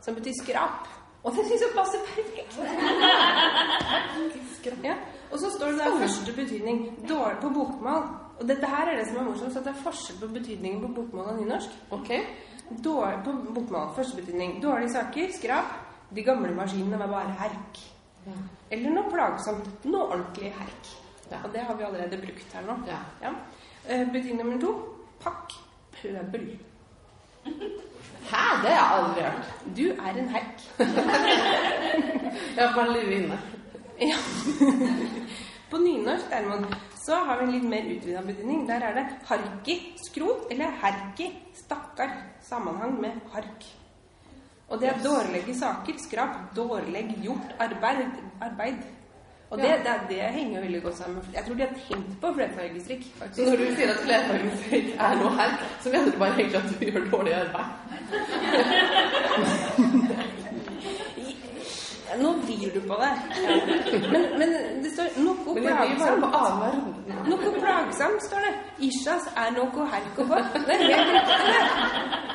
[0.00, 0.88] som betyr skrap.
[1.24, 2.58] Og det syns jeg passer perfekt.
[4.84, 4.94] Ja.
[5.32, 8.02] Og så står det der første betydning dårlig på bokmål.
[8.38, 10.80] Og dette her er det som er morsomt, så at det er forskjell på betydningen
[10.86, 11.74] på bokmål og nynorsk.
[11.90, 12.10] Ok.
[12.84, 14.62] Dårlig, på bokmål, første betydning.
[14.62, 15.74] Dårlige saker, skrap.
[16.14, 17.80] De gamle maskinene var bare herk.
[18.26, 18.36] Ja.
[18.70, 19.68] Eller noe plagsomt.
[19.84, 20.92] Noe ordentlig herk.
[21.30, 21.42] Ja.
[21.44, 22.78] Og det har vi allerede brukt her nå.
[22.88, 23.00] Ja.
[23.22, 23.34] Ja.
[23.88, 24.72] Eh, Betydning nummer to
[25.20, 25.52] pakk
[25.98, 26.48] pøbel.
[27.44, 28.44] Hæ?
[28.62, 29.52] Det har jeg aldri hørt.
[29.76, 30.64] Du er en herk.
[32.56, 33.38] Jeg har bare lue inne.
[33.98, 34.16] Ja.
[35.70, 38.66] På nynorsk derimot så har vi en litt mer utvida betydning.
[38.68, 42.10] Der er det harki, skrot, eller herki, stakkar.
[42.44, 43.64] Sammenhang med hark.
[44.68, 48.06] Og det er dårlige saker, skrap, dårlig gjort arbeid.
[48.40, 48.74] arbeid.
[49.50, 51.24] Og det, det, det henger veldig godt sammen.
[51.34, 53.04] Jeg tror de har tenkt på flerfargestrikk.
[53.32, 56.68] Så når du sier at flerfargestrikk er noe her, så mener du bare egentlig at
[56.68, 57.68] du gjør dårlig arbeid.
[62.16, 63.10] Nå vrir du på det.
[64.12, 66.24] Men, men det står noe plagsomt.
[67.28, 68.54] Noe plagsomt, står det.
[68.88, 70.26] Ishas er noe herk å.
[70.28, 72.28] Det er helt riktig, det.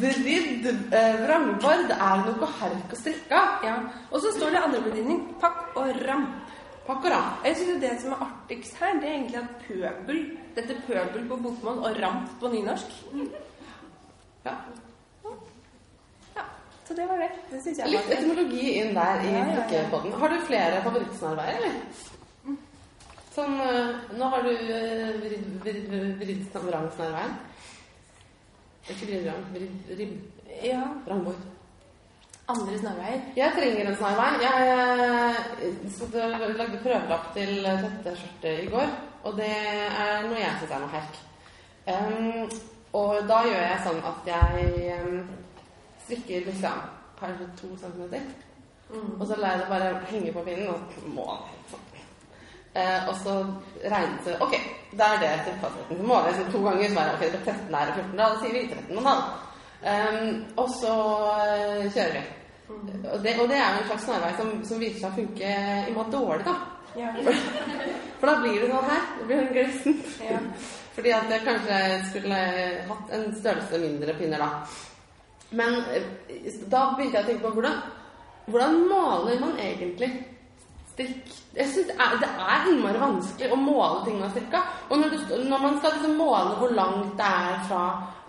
[0.00, 3.40] Vridd eh, vrangbord er noe herk og strikka.
[3.66, 3.76] Ja.
[4.10, 5.24] Og så står det andre betydning.
[5.42, 6.54] Pakk og ramp.
[6.86, 7.32] Pakk og ram.
[7.44, 10.22] Jeg synes Det som er artigst her, det er egentlig at pøbel
[10.56, 13.02] Dette pøbel på bokmål og ramp på nynorsk.
[14.46, 14.56] Ja.
[16.90, 17.28] Så det var det.
[17.50, 20.16] Det synes jeg Litt var etymologi inn der i Ja, ja, ja.
[20.18, 22.56] Har du flere favorittsnarveier, eller?
[23.30, 26.40] Sånn eh, Nå har du eh, vridd vridd- vridd.
[28.90, 30.16] Ikke vridd rang, vridd ribb.
[30.66, 30.80] Ja.
[31.06, 31.38] Rangbord.
[32.50, 33.20] Andre snarveier.
[33.38, 34.30] Jeg trenger en snarvei.
[34.42, 34.64] Jeg
[35.62, 36.16] jeg satt
[36.58, 38.90] lagde prøvelapp til dette skjørtet i går,
[39.22, 41.20] og det er noe jeg syns er noe herk.
[41.86, 42.50] Um,
[42.98, 45.20] og da gjør jeg sånn at jeg em,
[46.10, 46.82] strikker liksom
[47.20, 48.26] kanskje to centimeter,
[49.20, 51.54] og så lar jeg det bare henge på pinnen og måle.
[51.70, 51.86] Sånn.
[52.72, 53.32] Eh, og så
[53.82, 54.52] regnet det Ok,
[54.94, 55.96] da er det strikkefastheten.
[55.98, 58.18] Så må jeg liksom to ganger, så bare ok, det er 13 her og 14
[58.18, 59.22] da, da sier vi 13,5.
[59.80, 60.94] Um, og så
[61.46, 62.26] eh, kjører vi.
[62.70, 65.54] Og det, og det er jo en slags snarvei som, som viser seg å funke
[65.90, 66.54] imot dårlig, da.
[66.98, 67.14] Ja.
[68.20, 69.08] For da blir det sånn her.
[69.18, 69.98] Det blir en glisten.
[70.26, 70.38] Ja.
[70.94, 72.38] Fordi at jeg kanskje skulle
[72.90, 74.50] hatt en størrelse mindre pinner da.
[75.50, 76.04] Men eh,
[76.70, 77.80] da begynte jeg å tenke på hvordan,
[78.50, 80.10] hvordan maler man egentlig
[80.90, 84.60] strikk Jeg synes det er, det er innmari vanskelig å måle ting man har strikka.
[84.90, 87.84] Og når, du, når man skal liksom måle hvor langt det er fra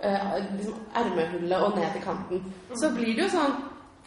[0.05, 2.47] uh, liksom ermehullet og ned til kanten,
[2.81, 3.53] så blir det jo sånn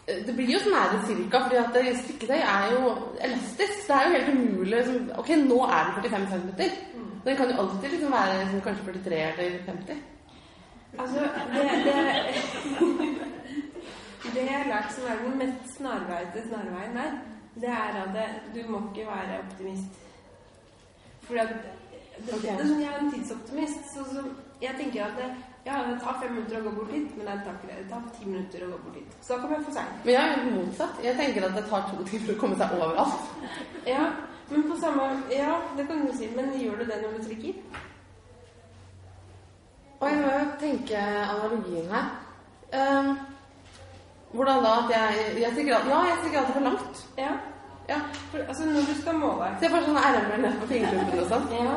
[0.09, 2.97] eh, det blir jo sånn nære cirka, fordi at strikketøy er jo
[3.29, 3.85] elastisk.
[3.87, 6.83] Det er jo helt umulig liksom, Ok, nå er den 45 cm.
[7.25, 10.03] Den kan jo alltid liksom være liksom, kanskje 43 eller 50.
[10.99, 11.21] Altså,
[11.55, 11.97] det, det,
[14.35, 17.17] det jeg har lært som er den mest snarveide snarveien her,
[17.55, 20.03] det er at det, du må ikke være optimist.
[21.27, 21.51] Fordi at
[22.19, 23.87] er sånn, Jeg er en tidsoptimist.
[23.95, 24.23] Så, så
[24.63, 25.31] jeg tenker at det,
[25.67, 27.79] ja, det tar fem minutter å gå bort dit, men det tar, ikke det.
[27.81, 29.17] det tar ti minutter å gå bort dit.
[29.21, 29.97] Så da kommer jeg for seint.
[30.05, 31.01] Men jeg er helt motsatt.
[31.07, 33.35] Jeg tenker at det tar to timer å komme seg overalt.
[33.89, 34.05] Ja,
[34.51, 36.31] men på samme Ja, det kan du si.
[36.37, 37.83] Men gjør du det når du strikker?
[40.05, 42.11] Og jeg må jo tenke analogien her.
[42.75, 43.11] Um,
[44.35, 47.05] hvordan da at jeg, jeg stikker alt- Ja, jeg stikker alltid for langt.
[47.19, 47.33] Ja.
[47.89, 47.99] Ja.
[48.31, 51.47] For, altså, når du skal måle Se for sånne ermer ned på fingertuppene og sånn.
[51.53, 51.75] Ja.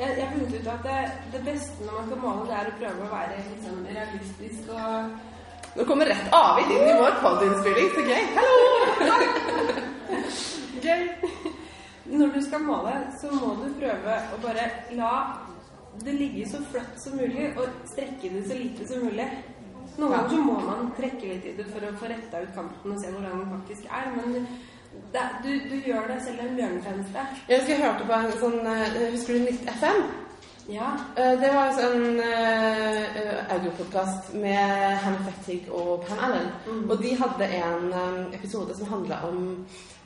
[0.00, 0.98] Jeg, har funnet ut at det,
[1.32, 5.18] det beste når man skal måle, det er å prøve å være liksom realistisk og
[5.76, 7.90] Nå kommer rett avgitt inn i vår podiinnspilling.
[7.94, 8.22] så gøy.
[8.34, 8.56] Hallo!
[10.86, 11.04] gøy.
[12.10, 14.64] Når du skal måle, så må du prøve å bare
[14.98, 15.12] la
[16.04, 19.28] det ligger så flatt som mulig, og strekke det så lite som mulig.
[19.98, 22.94] Noen ganger så må man trekke litt i det for å få retta ut kanten
[22.94, 24.48] og se hvordan den faktisk er, men
[25.12, 27.26] det, du, du gjør deg selv en bjørnetjeneste.
[27.50, 30.02] Jeg husker jeg hørte på en sånn eh, Husker du Nytt FM?
[30.70, 30.88] Ja.
[31.16, 36.50] Eh, Det var en sånn uh, audiopodkast med Hannah Fettig og Pam Allen.
[36.86, 39.40] Og de hadde en eh, episode som handla om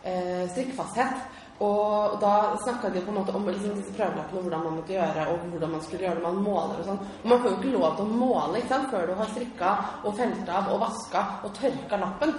[0.06, 1.20] uh, strikkfasthet.
[1.62, 5.26] Og da snakka de på en måte om liksom, disse prøvelappene, hvordan man måtte gjøre,
[5.30, 6.98] og hvordan man skulle gjøre det man måler og sånn.
[7.22, 9.76] Og man får jo ikke lov til å måle ikke sant, før du har strikka
[10.02, 12.34] og felt av og vaska og tørka lappen.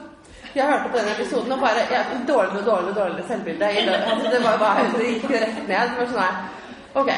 [0.56, 3.72] Jeg hørte på den episoden og bare ja, Dårligere og dårligere, dårligere selvbilde.
[3.96, 5.96] Altså, det, var bare, det gikk rett ned.
[5.96, 6.44] Det var sånn her
[6.96, 7.12] Ok,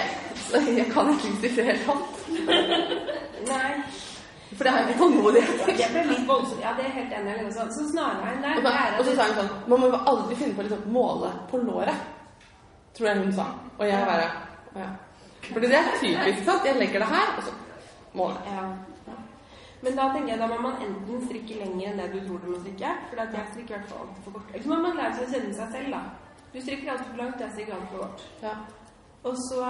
[0.47, 2.21] så jeg kan ikke si det helt sant.
[3.51, 3.73] Nei.
[4.57, 6.61] For det jeg ikke tålmodighet Det ble litt voldsomt.
[6.63, 7.35] Ja, det er helt enig.
[7.45, 7.69] Liksom.
[7.75, 10.57] Så snarveien der Og, er og så sa hun sånn Man må jo aldri finne
[10.57, 12.07] på å liksom, måle på låret.
[12.97, 13.45] Tror jeg hun sa.
[13.77, 14.27] Og jeg bare
[14.77, 14.89] ja.
[15.47, 16.45] Fordi det er typisk.
[16.45, 16.65] sant?
[16.65, 17.51] Jeg legger det her, og så
[18.17, 18.53] måler jeg.
[18.57, 19.17] Ja.
[19.81, 22.49] Men da tenker jeg da må man enten strikke lenger enn det du tror du
[22.51, 22.95] må strikke.
[23.11, 24.57] For jeg strikker i hvert fall alltid for kort.
[24.63, 26.01] Så må man lære seg å kjenne seg selv, da.
[26.53, 28.27] Du strikker alltid for langt, jeg strikker alltid for kort.
[28.41, 28.55] Ja.
[29.23, 29.65] Og så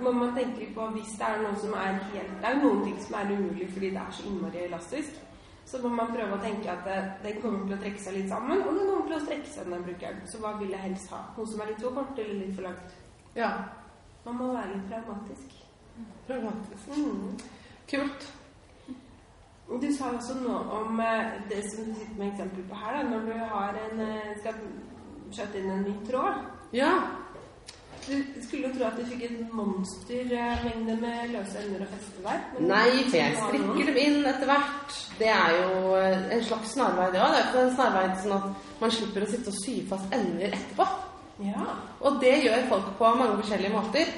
[0.00, 3.00] må man tenke på hvis det er noe som er helt Det er noen ting
[3.02, 5.18] som er umulig fordi det er så innmari elastisk.
[5.66, 6.86] Så må man prøve å tenke at
[7.24, 9.72] den kommer til å trekke seg litt sammen, og den kommer til å strekke seg
[9.72, 10.20] den brukeren.
[10.30, 11.24] Så hva vil jeg helst ha?
[11.34, 12.94] Noe som er litt for kort eller litt for langt?
[13.34, 13.50] ja.
[14.26, 15.52] Man må være litt pragmatisk.
[16.26, 16.88] Pragmatisk.
[16.96, 17.36] Mm.
[17.90, 18.24] Kult.
[19.82, 23.04] Du sa også noe om eh, det som du sitter med eksempel på her, da,
[23.10, 24.58] når du har en, eh, skal
[25.30, 26.42] skjøtte inn en ny tråd.
[26.74, 26.90] Ja.
[28.06, 32.52] Du skulle jo tro at du fikk en monstermengde med løse ender og festeverk.
[32.62, 34.98] Nei, for jeg strikker dem inn etter hvert.
[35.18, 37.34] Det er jo eh, en slags snarvei, det òg.
[37.34, 40.52] Det er ikke en snarvei sånn at man slipper å sitte og sy fast ender
[40.52, 40.86] etterpå.
[41.48, 41.66] Ja.
[42.06, 44.14] Og det gjør folk på mange forskjellige måter.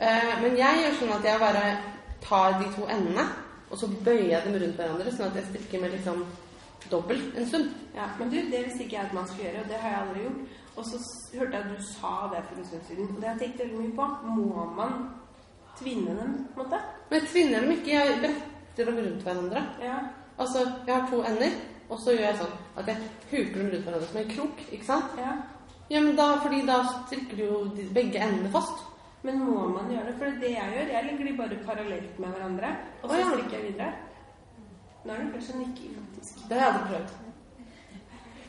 [0.00, 1.64] Eh, men jeg gjør sånn at jeg bare
[2.24, 3.24] tar de to endene,
[3.70, 6.24] og så bøyer jeg dem rundt hverandre, sånn at jeg strikker med liksom
[6.90, 7.72] dobbel en stund.
[7.96, 8.08] ja.
[8.18, 10.26] Men du, det visste ikke jeg at man skulle gjøre, og det har jeg aldri
[10.26, 10.58] gjort.
[10.80, 10.98] Og så
[11.38, 13.58] hørte jeg at du sa det for en stund siden, og det har jeg tenkt
[13.60, 14.06] veldig mye på.
[14.36, 14.94] Må man
[15.80, 16.80] tvinne dem, på en måte?
[17.10, 19.64] Men jeg tvinner dem ikke, jeg bretter dem rundt hverandre.
[19.84, 19.98] Ja.
[20.40, 21.56] Altså, jeg har to ender,
[21.90, 24.88] og så gjør jeg sånn at jeg huker dem rundt hverandre som en krok, ikke
[24.88, 25.18] sant?
[25.20, 25.38] ja.
[25.90, 28.84] Ja, men da, fordi da strikker du jo begge endene fast.
[29.26, 30.12] Men må man gjøre det?
[30.20, 32.70] For det jeg gjør, jeg legger de bare parallelt med hverandre,
[33.02, 33.32] og så oh, ja.
[33.32, 33.90] strikker jeg videre.
[35.04, 36.46] Nå er det flere en nikker, faktisk.
[36.48, 37.29] Det har jeg aldri prøvd.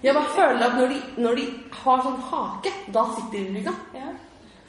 [0.03, 1.45] Jeg bare føler at når de, når de
[1.83, 3.65] har sånn hake, da sitter de i
[3.99, 4.09] Ja.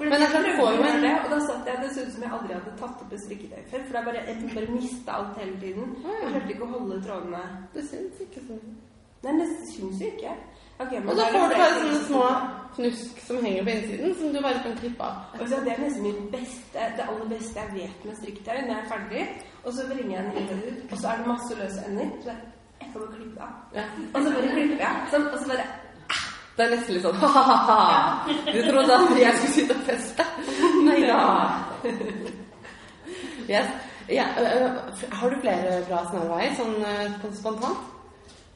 [0.02, 2.22] Men jeg jeg prøvde å gjøre det, og da satt jeg det så ut som
[2.24, 3.84] jeg aldri hadde tatt opp et strikketøy før.
[3.88, 5.92] For er bare, jeg bare mista alt hele tiden.
[6.06, 7.42] Jeg klarte ikke å holde trådene
[7.74, 8.64] Det syns ikke sånn.
[9.22, 10.32] Nei, det syns jo ikke.
[10.82, 12.22] Okay, men Og da så er får du bare sånne små
[12.76, 15.20] knusk som henger på innsiden, som du bare kan klippe av.
[15.38, 18.56] Og så Det er nesten min beste, det aller beste jeg vet med strikketøy.
[18.66, 19.28] Når jeg er ferdig,
[19.64, 22.10] og så bringer jeg den ut, og så er det masse løse ender.
[22.24, 22.51] Så det jeg
[22.94, 23.54] bare klippe av.
[23.76, 23.86] Ja.
[24.12, 25.06] Og så bare klipper jeg.
[25.12, 25.68] Sånn, og så bare
[26.56, 27.78] Det er nesten litt sånn ha-ha-ha.
[28.28, 30.28] Du trodde at jeg skulle sitte og feste?
[30.88, 31.22] Nei da.
[33.52, 33.66] Yes.
[34.08, 37.90] Ja, øh, øh, har du flere bra snarveier, sånn øh, spontant?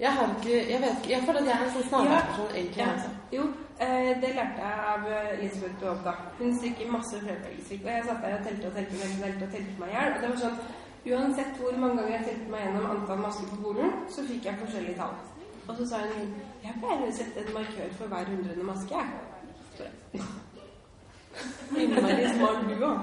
[0.00, 1.10] Jeg har ikke Jeg vet ikke.
[1.10, 2.82] Jeg føler at jeg er en sånn snarveiperson egentlig.
[2.82, 2.88] Ja.
[2.92, 3.10] Altså.
[3.32, 3.44] Jo,
[3.80, 6.12] eh, det lærte jeg av eh, Elisabeth Baab, da.
[6.38, 7.86] Hun strikker masse flerfargestrikk.
[7.86, 10.12] Og jeg satt der og telte og telte og telte, og telte meg i hjel.
[10.12, 10.58] Og det var sånn
[11.06, 14.60] Uansett hvor mange ganger jeg telte meg gjennom antall masker på polen, så fikk jeg
[14.62, 15.14] forskjellige tall.
[15.66, 20.24] Og så sa hun Jeg pleier å sette en markør for hver hundrede maske, jeg.
[21.76, 22.98] Innmari smart du òg.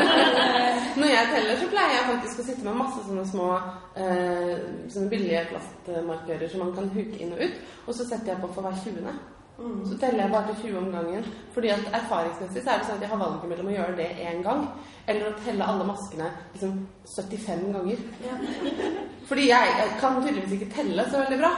[1.00, 3.48] Når jeg teller, så pleier jeg faktisk å sitte med masse sånne små
[3.96, 4.52] eh,
[4.92, 7.64] sånne billige plastmarkører som man kan huke inn og ut.
[7.86, 8.78] Og så setter jeg på for hver
[9.56, 9.86] 20.
[9.88, 11.24] Så teller jeg bare til 20 om gangen.
[11.54, 14.10] Fordi at erfaringsmessig så er det sånn at jeg har valget mellom å gjøre det
[14.28, 14.68] én gang
[15.06, 16.78] eller å telle alle maskene liksom
[17.14, 18.00] 75 ganger.
[19.28, 21.52] Fordi jeg, jeg kan tydeligvis ikke telle så veldig bra.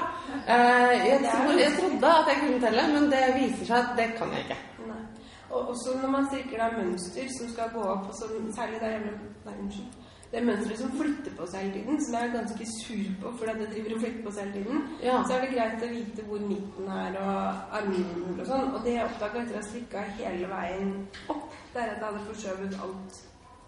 [0.45, 1.23] Eh, jeg,
[1.63, 4.59] jeg trodde at jeg kunne telle, men det viser seg at det kan jeg ikke.
[4.91, 5.01] Nei.
[5.49, 8.99] Og også når man strikker da mønster som skal gå opp, og som, særlig der
[8.99, 9.17] hjemme
[9.49, 10.08] Nei, unnskyld.
[10.33, 13.53] Det mønsteret som flytter på seg hele tiden, som jeg er ganske sur på fordi
[13.61, 15.23] det driver og flytter på seg hele tiden, Ja.
[15.25, 18.75] så er det greit å vite hvor midten er og armhuler og sånn.
[18.75, 20.93] Og det jeg oppdaga etter å ha strikka hele veien
[21.33, 23.23] opp, det er at jeg hadde forskjøvet alt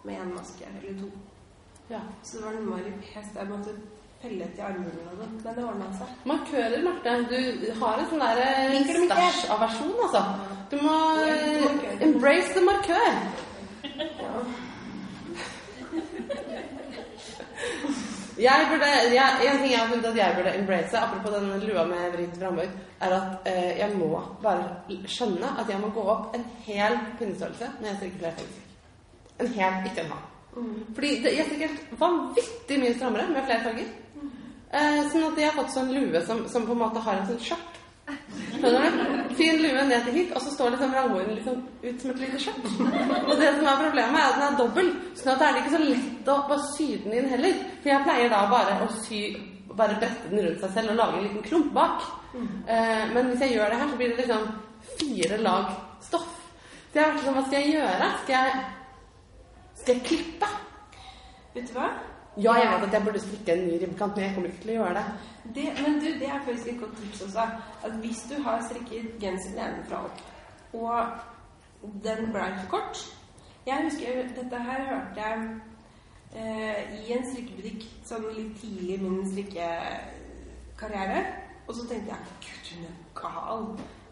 [0.04, 1.08] med én maske eller to.
[1.90, 2.00] Ja.
[2.22, 3.32] Så det var innmari pes.
[3.34, 3.72] Jeg måtte
[4.22, 5.34] pelle til armhulen og sånn.
[5.44, 6.08] Men det ordna seg.
[6.28, 7.14] Markører, Marte.
[7.32, 8.48] Du har en sånn derre
[8.84, 9.14] stæsjaversjon, ikke.
[9.16, 10.22] stæsj-aversjon, altså.
[10.70, 13.14] Du må eh, embrace the markør.
[14.20, 14.34] Ja.
[18.40, 21.84] Jeg burde, jeg, en ting jeg har funnet at jeg burde embrace, apropos den lua
[21.84, 24.08] med vridd vrangborg, er at eh, jeg må
[24.42, 28.76] bare skjønne at jeg må gå opp en hel pinnestørrelse når jeg strikker flerfargestrikk.
[29.40, 30.30] En hel, ikke en halv.
[30.94, 33.90] Fordi det, jeg strikker vanvittig mye strammere med flere farger.
[34.70, 37.28] Eh, sånn at jeg har fått sånn lue som, som på en måte har en
[37.28, 37.69] sånn skjørt.
[39.38, 42.40] Fin lue ned til hit, og så står liksom vrangborgen liksom ut som et lite
[42.42, 42.66] skjørt.
[43.28, 45.76] Og det som er problemet, er at den er dobbel, sånn at det er ikke
[45.76, 47.62] så lett å bare sy den inn heller.
[47.80, 49.22] For jeg pleier da bare å sy
[49.70, 52.04] bare brette den rundt seg selv og lage en liten klump bak.
[52.34, 54.46] Eh, men hvis jeg gjør det her, så blir det liksom
[54.98, 55.72] fire lag
[56.04, 56.30] stoff.
[56.90, 58.12] Så jeg har vært sånn, hva skal jeg gjøre?
[58.22, 58.62] Skal jeg,
[59.80, 60.50] skal jeg klippe?
[61.54, 61.90] Vet du hva?
[62.42, 64.70] Ja, jeg vet at jeg burde strikke en ny ribbekant, men jeg kommer ikke til
[64.70, 65.04] å gjøre det.
[65.56, 67.44] Det, men du, det er faktisk et godt tips også.
[67.84, 70.18] At hvis du har strikket genser nedenfra opp,
[70.72, 70.96] og
[72.04, 72.96] den ble for kort
[73.66, 75.36] Jeg husker dette her hørte jeg
[76.34, 81.20] eh, i en strikkebutikk sånn litt tidlig i min strikkekarriere.
[81.66, 83.62] Og så tenkte jeg Gud, hun er gal.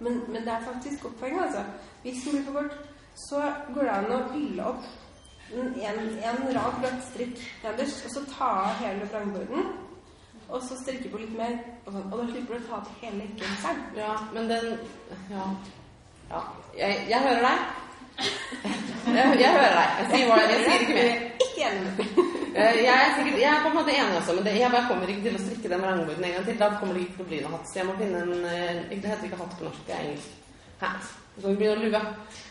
[0.05, 1.63] Men, men det er faktisk godt poeng, altså.
[2.03, 2.77] Hvis den blir for kort,
[3.29, 3.39] så
[3.75, 4.85] går det an å fylle opp
[5.55, 9.69] en, en rad glatt strikk nederst, og så ta av hele vrangborden.
[10.49, 12.07] Og så strikke på litt mer, og, sånn.
[12.13, 13.83] og da slipper du å ta av hele genseren.
[13.97, 14.79] Ja, men den
[15.31, 15.45] Ja.
[16.31, 16.41] ja.
[16.79, 17.59] Jeg, jeg hører deg.
[19.09, 19.91] Jeg, jeg hører deg.
[19.99, 21.21] Jeg sier, hva- jeg sier ikke mer.
[21.45, 22.25] Ikke enig med.
[22.59, 25.07] Eh, Jeg er, sikkert, jeg er på en måte enig også, men det, jeg kommer
[25.13, 26.59] ikke til å strikke den vrangborden en gang til.
[26.59, 27.69] Da kommer det ikke til å bli noe hatt.
[27.73, 30.31] Så jeg må finne en eh, Det heter ikke hatt på norsk, det er engelsk.
[30.81, 31.13] Hat.
[31.39, 32.01] Det blir noe lue.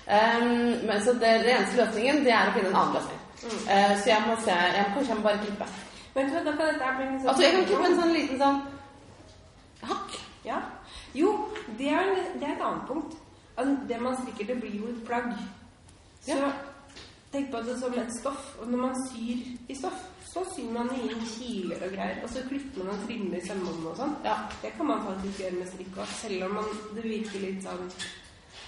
[0.08, 3.20] Um, men, så det, det eneste løsningen, det er å finne en annen løsning.
[3.68, 5.66] Eh, så jeg må se jeg Kanskje jeg må bare klippe.
[6.16, 8.40] Men du da kan dette bli en sånn Altså, jeg kan klippe en sånn liten
[8.42, 8.62] sånn
[9.92, 10.16] hakk.
[10.48, 10.62] Ja.
[11.14, 11.34] Jo,
[11.78, 13.18] det er, det er et annet punkt.
[13.90, 15.30] Det man strikker, det blir jo et plagg.
[16.26, 16.52] Så Ja.
[17.32, 18.56] tenk på det som et stoff.
[18.62, 22.24] Og når man syr i stoff, så syr man i inn kiler og greier.
[22.24, 24.16] Og så klipper man og trimmer sømmene og sånn.
[24.26, 24.38] Ja.
[24.62, 26.66] Det kan man faktisk gjøre med strikk òg, selv om man,
[26.96, 27.92] det virker litt sånn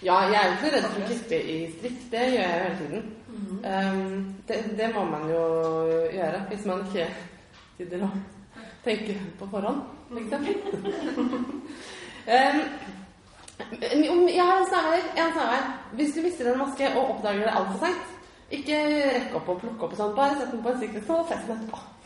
[0.04, 2.04] Ja, jeg er jo ikke redd for å klippe i strikk.
[2.12, 3.08] Det gjør jeg hele tiden.
[3.60, 5.42] Um, det, det må man jo
[6.14, 7.08] gjøre hvis man ikke
[7.80, 8.10] gidder å
[8.86, 10.56] tenke på forhånd, for eksempel.
[12.36, 12.62] um,
[13.60, 15.02] jeg har en snarvei.
[15.20, 15.32] En.
[16.00, 18.18] Hvis du mister en maske og oppdager det altfor seint,
[18.56, 20.16] ikke rekk opp og plukke opp og sånn.
[20.18, 21.99] Bare sett den på en sikkerhetsknall og fest den etterpå.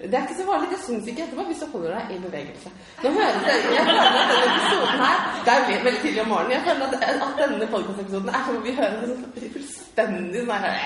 [0.04, 0.68] Det er ikke så farlig.
[0.70, 2.68] Det syns ikke etterpå hvis du holder deg i bevegelse.
[3.02, 6.52] Nå høres det Jeg føler at denne episoden her Det er veldig tidlig om morgenen.
[6.52, 6.94] Jeg føler at,
[7.26, 9.24] at denne podcast-episoden er som om vi hører det sånn
[9.56, 10.76] fullstendig sånn her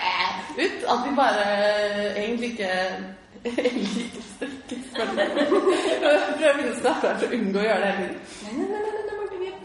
[0.64, 0.78] ut.
[0.94, 1.46] At vi bare
[2.22, 2.72] egentlig ikke
[3.44, 4.78] egentlig ikke strikker.
[4.96, 9.17] Prøver å finne snarere for å unngå å gjøre det hele tiden.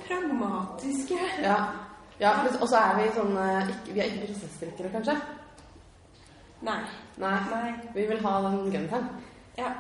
[0.08, 1.20] Pragmatiske.
[1.44, 1.58] Ja.
[2.20, 5.18] ja og så er vi sånn eh, Vi er ikke prinsessestrikkere, kanskje?
[6.64, 6.82] Nei.
[7.22, 7.38] Nei.
[7.52, 7.72] Nei.
[7.96, 9.10] Vi vil ha den genseren.
[9.58, 9.74] Ja.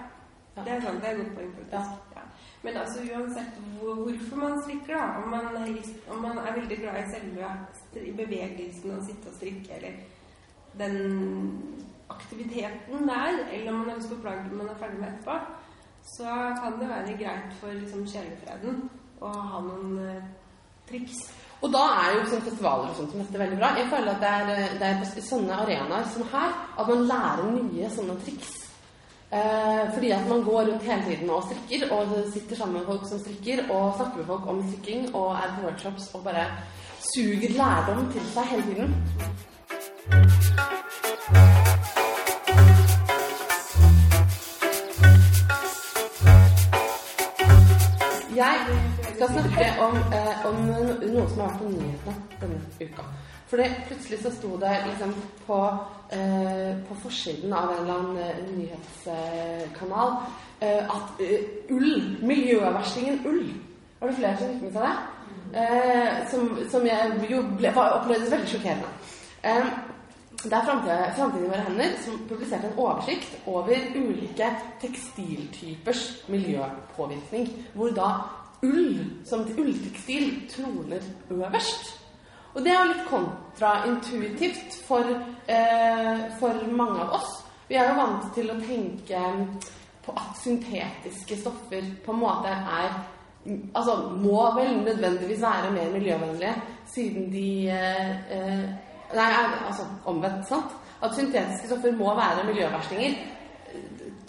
[0.55, 1.01] Det er sant.
[1.01, 2.09] Det er et godt poeng, faktisk.
[2.15, 2.23] Ja.
[2.63, 6.77] Men altså uansett hvor, hvorfor man strikker, da, om man, har om man er veldig
[6.79, 9.97] glad i selve bevegelsen å sitte og strikke, eller
[10.79, 10.99] den
[12.13, 15.35] aktiviteten der, eller om man har lyst på plagg man er ferdig med etterpå,
[16.15, 18.89] så kan det være greit for liksom, sjelefreden
[19.23, 20.25] å ha noen eh,
[20.89, 21.23] triks.
[21.63, 23.69] Og da er jo sånn festivaler og sånt som dette veldig bra.
[23.79, 27.07] Jeg føler at det er, eh, det er på sånne arenaer som her at man
[27.11, 28.51] lærer nye sånne triks.
[29.33, 33.07] Eh, fordi at man går rundt hele tiden og strikker, og sitter sammen med folk
[33.09, 36.45] som strikker, og snakker med folk om strikking, og er på workshops og bare
[37.13, 38.95] suger lærdom til seg hele tiden.
[48.35, 48.82] Jeg
[49.15, 53.05] skal snakke om, eh, om noe som har vært på nyhetene denne uka.
[53.53, 55.13] For plutselig så sto det liksom
[55.47, 55.57] på,
[56.09, 60.15] eh, på forsiden av en eller annen eh, nyhetskanal
[60.59, 63.53] eh, at eh, ull, miljøverstingen ull
[63.99, 64.95] Var det flere som fikk med seg det?
[65.61, 68.89] Eh, som, som jeg jo ble, var, opplevdes veldig sjokkerende.
[70.43, 70.65] Det er
[71.15, 74.49] Framtiden i våre hender som publiserte en oversikt over ulike
[74.81, 77.47] tekstiltypers miljøpåvirkning.
[77.77, 78.09] Hvor da
[78.63, 81.99] ull som ulltekstil troner øverst.
[82.53, 85.09] Og det er jo litt kontraintuitivt for,
[85.47, 87.43] eh, for mange av oss.
[87.67, 89.23] Vi er jo vant til å tenke
[90.05, 92.93] på at syntetiske stoffer på en måte er
[93.75, 96.53] Altså må vel nødvendigvis være mer miljøvennlige,
[96.87, 98.69] siden de eh, eh
[99.13, 99.31] Nei,
[99.67, 100.71] altså omvendt, sant?
[101.01, 103.17] At syntetiske stoffer må være miljøverstinger.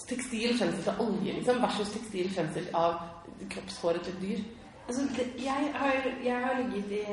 [0.08, 2.96] Tekstil fremstilt av olje, liksom, versus tekstil fremstilt av
[3.50, 4.44] kroppshåret til dyr.
[4.88, 7.04] Altså, det, jeg, har, jeg har ligget i,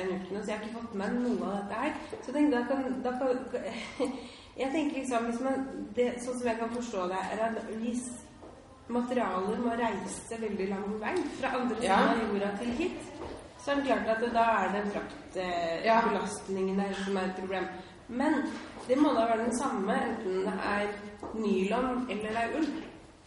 [0.00, 1.96] en uke nå, så jeg har ikke fått med noe av dette her.
[2.22, 4.12] Så tenkte, da kan, da kan
[4.60, 5.64] Jeg tenker liksom, hvis man,
[5.96, 8.04] det, Sånn som jeg kan forstå det, er at hvis
[8.90, 11.98] materialer må reise veldig lang vei fra andre siden Ja.
[12.10, 13.04] av jorda til hit,
[13.62, 14.82] så er det klart at det, da er det
[15.84, 16.00] Ja.
[16.00, 17.66] fraktbelastningen der som er et problem.
[18.10, 18.42] Men
[18.88, 20.86] det må da være den samme enten det er
[21.34, 22.70] nylon eller det er ull.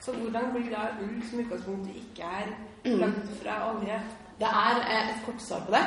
[0.03, 2.49] Så hvordan blir da ull som utgangspunktet ikke er
[2.83, 3.99] lagd fra olje?
[4.39, 5.83] Det er eh, et kort svar på det,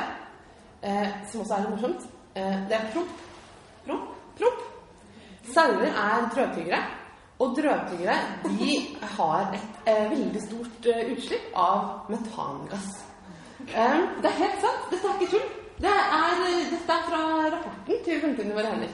[0.89, 2.07] eh, som også er litt morsomt.
[2.35, 3.19] Eh, det er promp.
[3.85, 4.15] Promp.
[4.39, 4.63] Promp.
[5.53, 6.81] Sauer er drøvtyggere.
[7.39, 8.71] Og drøvtyggere de
[9.17, 12.87] har et veldig stort utslipp av metangass.
[13.59, 13.75] Det
[14.31, 14.89] er helt sant.
[14.89, 15.66] Dette er ikke tull.
[15.77, 16.39] Det er,
[16.71, 17.21] dette er fra
[17.53, 18.93] rapporten til Fremtiden i våre hender.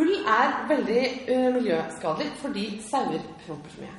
[0.00, 3.98] Ull er veldig uh, miljøskadelig fordi sauer promper så mye.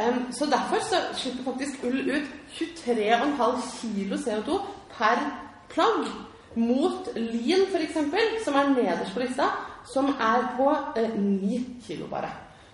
[0.00, 4.60] Um, så derfor så slipper faktisk ull ut 23,5 kilo CO2
[4.98, 5.24] per
[5.72, 6.12] plagg.
[6.54, 7.96] Mot lin, f.eks.,
[8.44, 9.48] som er nederst på lista,
[9.86, 12.30] som er på uh, 9 kilo bare.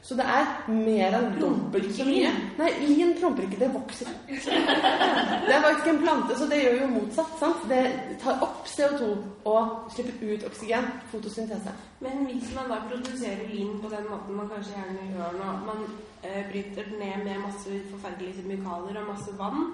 [0.06, 2.28] Så det er mer enn dobbelt så mye.
[2.60, 4.10] Nei, lin promper ikke, det vokser.
[4.28, 7.32] Det er faktisk en plante, så det gjør jo motsatt.
[7.40, 7.64] sant?
[7.66, 7.80] Det
[8.22, 9.08] tar opp CO2
[9.50, 10.86] og slipper ut oksygen.
[11.10, 11.74] Fotosyntese.
[12.06, 15.82] Men hvis man da produserer lin på den måten man kanskje gjerne gjør nå, man
[16.22, 19.72] eh, bryter den ned med masse forferdelige kjemikalier og masse vann,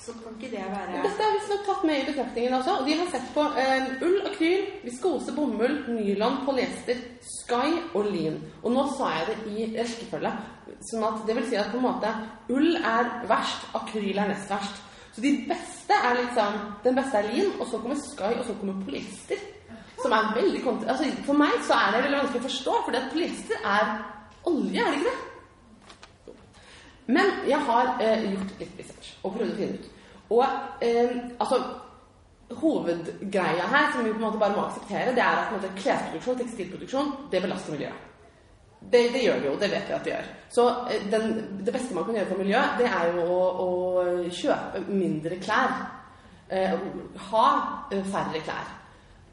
[0.00, 2.76] så kan ikke det være Dette er visstnok tatt med i betraktningen også.
[2.86, 8.38] De har sett på eh, ull, akryl, viskose, bomull, nylon, polyester, sky og lin.
[8.62, 10.32] Og nå sa jeg det i rekkefølge.
[10.88, 12.12] Sånn at det vil si at på en måte
[12.54, 14.80] ull er verst, akryl er nest verst.
[15.12, 18.56] Så de beste er liksom Den beste er lin, og så kommer sky, og så
[18.60, 19.48] kommer polyester.
[20.00, 20.62] Som er veldig.
[20.88, 23.90] Altså, for meg så er det veldig vanskelig å forstå, fordi polyester er
[24.48, 25.29] olje, er det ikke det?
[27.10, 29.88] Men jeg har eh, gjort litt research og prøvd å finne ut.
[30.30, 31.62] Og eh, altså
[32.60, 36.38] Hovedgreia her, som vi på en måte bare må akseptere, det er at måte, klesproduksjon,
[36.40, 38.08] tekstilproduksjon, det belaster miljøet.
[38.80, 39.54] Det, det gjør det jo.
[39.60, 40.28] Det vet vi at det gjør.
[40.56, 43.70] Så eh, den, det beste man kan gjøre for miljøet, det er jo å, å
[44.34, 45.78] kjøpe mindre klær.
[46.50, 46.76] Eh,
[47.30, 47.46] ha
[47.92, 48.76] eh, færre klær.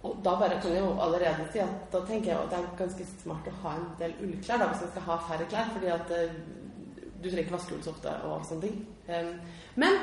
[0.05, 2.67] Og da bare kan jeg jo allerede si at da tenker jeg at det er
[2.79, 5.71] ganske smart å ha en del ullklær da, hvis man skal ha færre klær.
[5.73, 6.37] fordi at eh,
[7.27, 8.81] du trenger ikke vaske ull så ofte og sånne ting.
[9.11, 9.31] Um,
[9.83, 10.01] men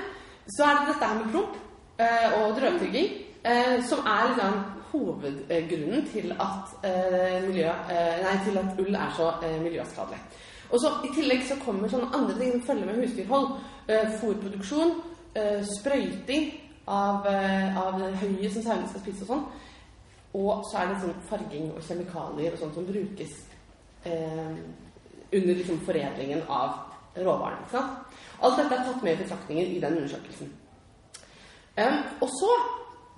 [0.54, 1.58] så er det dette her med promp
[1.98, 3.12] uh, og drøvtygging
[3.48, 9.10] uh, som er liksom hovedgrunnen til at, eh, miljø, eh, nei, til at ull er
[9.16, 10.20] så eh, miljøskadelig.
[10.70, 13.48] Og så I tillegg så kommer sånne andre ting som følger med husdyrhold.
[13.88, 14.94] Uh, Fôrproduksjon,
[15.36, 16.52] eh, sprøyting
[16.86, 19.44] av, eh, av høyet som sauene skal spise og sånn.
[20.34, 23.36] Og så er det sånn farging og kjemikalier og sånt som brukes
[24.04, 24.56] eh,
[25.32, 26.83] under liksom foredlingen av
[27.16, 27.58] råvaren.
[27.64, 28.20] Ikke sant?
[28.44, 30.50] Alt dette er tatt med i betraktningen i den undersøkelsen.
[31.78, 32.50] Um, og så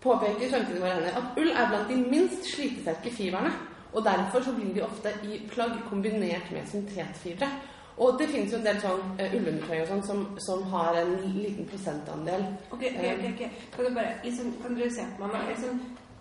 [0.03, 3.53] påpeker våre hender at ull er blant de minst slitesterke fiberne.
[3.93, 7.49] Og derfor så blir de ofte i plagg kombinert med syntetfibre.
[7.97, 11.15] Og det finnes jo en del sånn uh, ullundertøy og sånn som, som har en
[11.39, 12.45] liten prosentandel
[12.75, 13.41] Ok, ok, ok.
[13.73, 15.45] Kan du bare liksom, kan dere se på meg nå?
[15.49, 15.79] Liksom,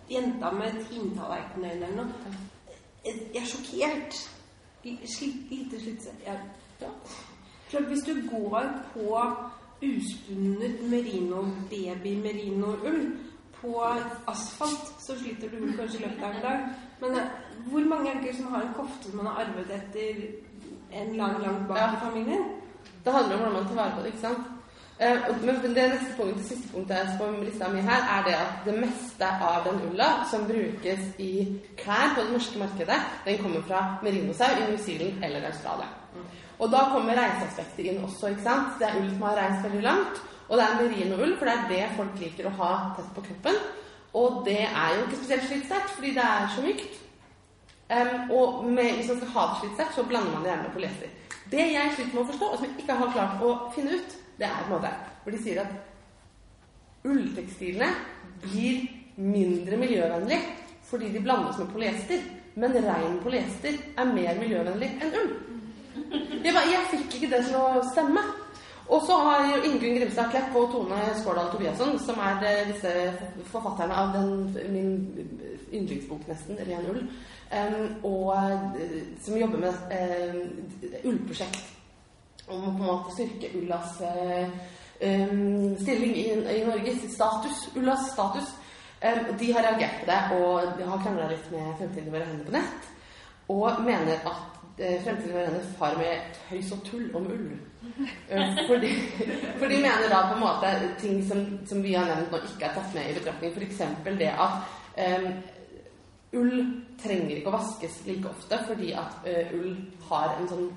[0.08, 2.34] jenta med tinntallerkenøyne eller noe.
[3.04, 4.22] Jeg er sjokkert.
[4.86, 6.24] Slitt, lite slitsomt.
[6.26, 6.48] Jeg-
[6.80, 6.90] ja.
[7.70, 8.62] Klart, hvis du går
[8.94, 9.22] på
[9.82, 13.00] uspunnet merino, baby-merino-ull
[13.60, 13.82] på
[14.28, 16.58] asfalt, så sliter du kanskje i løpet av en dag.
[17.00, 17.30] Men eh,
[17.70, 20.22] hvor mange er det som har en kofte som man har arvet etter
[20.92, 21.92] en lang, langt bak Ja.
[21.92, 22.44] i familien?
[23.04, 24.38] Det handler om hvordan man tar vare på det, ikke sant?
[25.00, 28.54] Eh, men det neste punktet, det siste punktet på lista mi her, er det at
[28.64, 33.60] det meste av den ulla som brukes i klær på det norske markedet, den kommer
[33.68, 35.88] fra merinosau i New Zealand eller Australia.
[36.58, 38.32] Og da kommer reiseaspektet inn også.
[38.32, 38.76] ikke sant?
[38.80, 40.22] Det er ull som har reist veldig langt.
[40.48, 43.58] Og det er merinoull, for det er det folk liker å ha tett på kroppen.
[44.16, 47.02] Og det er jo ikke spesielt slitsterkt, fordi det er så mykt.
[47.86, 50.76] Um, og med, hvis man skal ha det slitsterkt, så blander man det gjerne med
[50.78, 51.10] polyester.
[51.50, 54.16] Det jeg sliter med å forstå, og som jeg ikke har klart å finne ut,
[54.38, 57.88] det er på en måte hvor de sier at ulltekstilene
[58.42, 58.82] blir
[59.16, 60.38] mindre miljøvennlig
[60.86, 62.24] fordi de blandes med polyester.
[62.56, 65.32] Men ren polyester er mer miljøvennlig enn ull.
[66.44, 68.22] Jeg, bare, jeg fikk ikke det til å stemme.
[68.86, 72.92] Og så har jo Ingunn Grimstad Klepp og Tone Skårdal Tobiasson, som er eh, disse
[73.50, 74.28] forfatterne av den,
[74.70, 74.92] min
[75.74, 77.08] yndlingsbok nesten, 'Ren ull',
[78.02, 78.76] og uh,
[79.22, 81.64] som jobber med uh, ullprosjekt
[82.48, 83.98] om å på en måte styrke ullas
[85.82, 88.52] stilling i, i Norge, status, ullas status.
[89.40, 92.54] De har reagert på det, og de har krangla litt med Fremtiden våre hender på
[92.54, 92.86] nett,
[93.52, 97.50] og mener at Fremtiden våre hender far med tøys og tull om ull.
[98.66, 98.90] For de,
[99.56, 102.68] for de, mener da på en måte ting som, som, vi har nevnt nå, ikke
[102.68, 103.54] er tatt med i betraktning.
[103.56, 103.80] F.eks.
[104.20, 104.74] det at
[105.06, 105.28] um,
[106.40, 106.58] ull
[107.00, 109.78] trenger ikke å vaskes like ofte fordi at uh, ull
[110.10, 110.68] har en sånn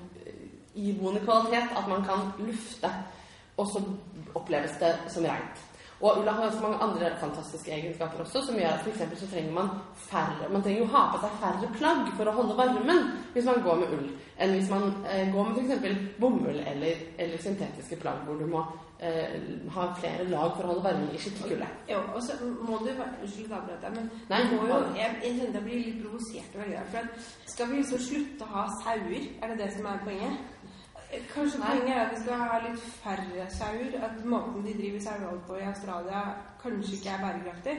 [0.74, 2.90] iboende kvalitet at man kan lufte,
[3.56, 3.82] og så
[4.34, 5.66] oppleves det som reint.
[6.00, 9.18] Og ulla har så mange andre fantastiske egenskaper også, som gjør at f.eks.
[9.20, 12.56] så trenger man færre Man trenger jo ha på seg færre plagg for å holde
[12.56, 14.06] varmen hvis man går med ull,
[14.40, 15.98] enn hvis man eh, går med f.eks.
[16.20, 18.62] bomull eller, eller, syntetiske plagg hvor du må
[19.04, 19.36] eh,
[19.76, 21.68] ha flere lag for å holde varmen i skikkelig kulde.
[21.92, 25.60] Jo, og så må du Unnskyld avbrøt deg, men Nei, må jo, jeg, jeg kjenner
[25.60, 26.86] jeg blir litt provosert over det.
[26.94, 29.28] For skal vi liksom slutte å ha sauer?
[29.42, 30.48] Er det det som er poenget?
[31.34, 33.94] Kanskje poenget er at vi skal ha litt færre sauer?
[34.06, 36.20] At måten de driver sauehold på i Australia,
[36.62, 37.74] kanskje ikke er bærekraftig?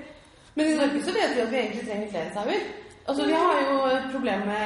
[0.56, 2.62] Men i Norge så vet vi at vi egentlig trenger flere sauer.
[3.08, 4.66] Altså, Vi har jo et problem med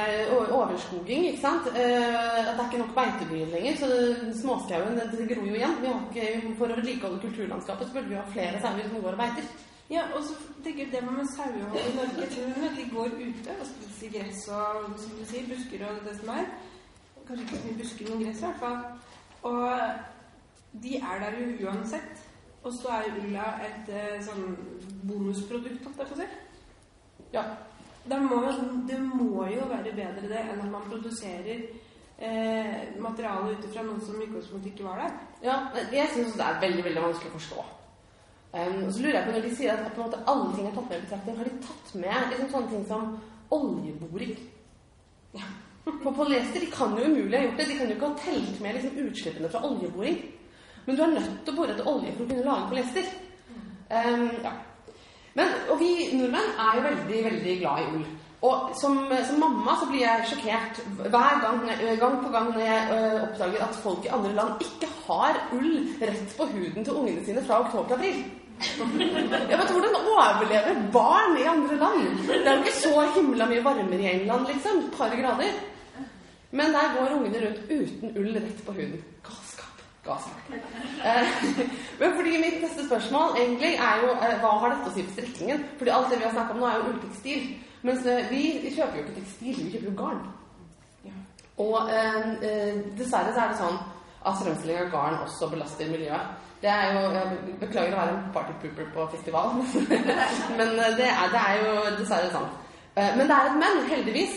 [0.58, 1.26] overskoging.
[1.26, 1.66] ikke sant?
[1.66, 3.72] Eh, at det er ikke nok beitedyr lenger.
[3.82, 3.86] Så
[4.42, 5.76] småskauen det gror jo igjen.
[5.80, 9.16] Vi har ikke, For å vedlikeholde kulturlandskapet så burde vi ha flere sauer som går
[9.16, 9.44] og beiter.
[9.90, 12.20] Ja, og så tenker jeg det med sauehold i Norge.
[12.20, 16.02] Jeg tror at de går ute og spiser gress og som du sier, busker og
[16.08, 16.44] det som er
[17.28, 18.78] kanskje ikke så mye busker, men gress i hvert fall.
[19.42, 22.24] Og de er der jo uansett.
[22.66, 24.56] Og så er ulla et eh, sånn
[25.06, 26.26] bonusprodukt, holdt jeg på å si.
[27.34, 27.44] Ja.
[28.06, 28.40] Det må,
[28.86, 31.64] det må, jo være bedre det enn at man produserer
[32.18, 35.16] eh, materiale ut ifra noe som i utgangspunktet ikke var der.
[35.46, 35.56] Ja,
[35.94, 37.66] jeg syns det er veldig veldig vanskelig å forstå.
[38.56, 40.96] Um, så lurer jeg på Når de sier at, at alle ting er tatt med
[40.96, 43.08] i betraktning, har de tatt med liksom, sånne ting som
[43.52, 44.36] oljeboring?
[45.34, 45.50] Ja.
[45.86, 47.68] For polyester de kan jo umulig ha gjort det.
[47.68, 50.16] De kan jo ikke ha telt med liksom, utslippene fra oljeboring.
[50.86, 53.10] Men du er nødt til å bore etter olje for å kunne lage polyester.
[53.90, 54.54] Um, ja.
[55.38, 58.06] Men, og vi nordmenn er jo veldig, veldig glad i ull.
[58.46, 61.62] Og som, som mamma så blir jeg sjokkert hver gang,
[62.00, 65.70] gang på gang når jeg ø, oppdager at folk i andre land ikke har ull
[66.02, 68.18] rett på huden til ungene sine fra oktober til april.
[68.56, 72.04] Jeg vet Hvordan overlever barn i andre land?
[72.28, 74.84] Det er jo ikke så himla mye varmere i England, liksom.
[74.84, 75.58] Et par grader.
[76.50, 79.04] Men der går ungene rundt uten ull rett på huden.
[79.26, 79.82] Galskap.
[80.04, 80.50] Galskap.
[81.04, 81.28] Eh,
[82.00, 85.18] men fordi mitt neste spørsmål egentlig er jo eh, hva har dette å si for
[85.18, 85.64] strikkingen?
[85.78, 87.48] Fordi alt det vi har snakket om nå, er jo ulltekstil.
[87.82, 90.24] Mens eh, vi, vi, kjøper jo ikke tekstil, vi kjøper jo garn.
[91.06, 91.18] Ja.
[91.66, 93.78] Og eh, eh, dessverre så er det sånn
[94.26, 96.34] at fremstilling av garn også belaster miljøet.
[96.62, 99.58] Det er jo, Jeg beklager å være en partypooper på festival,
[100.58, 102.52] men eh, det er, det er jo dessverre sånn.
[102.96, 104.36] Men det er et men, heldigvis.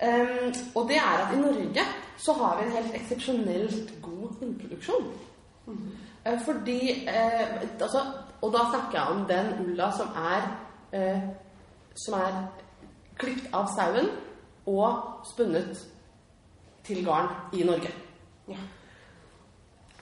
[0.00, 1.82] Um, og det er at i Norge
[2.16, 5.12] så har vi en helt eksepsjonelt god hundproduksjon.
[5.66, 5.90] Mm.
[6.26, 8.00] Uh, fordi uh, altså,
[8.40, 10.46] Og da snakker jeg om den ulla som er
[10.94, 11.22] uh,
[12.04, 12.36] som er
[13.18, 14.08] klipt av sauen
[14.66, 15.82] og spunnet
[16.84, 17.92] til garn i Norge.
[18.48, 18.56] Ja.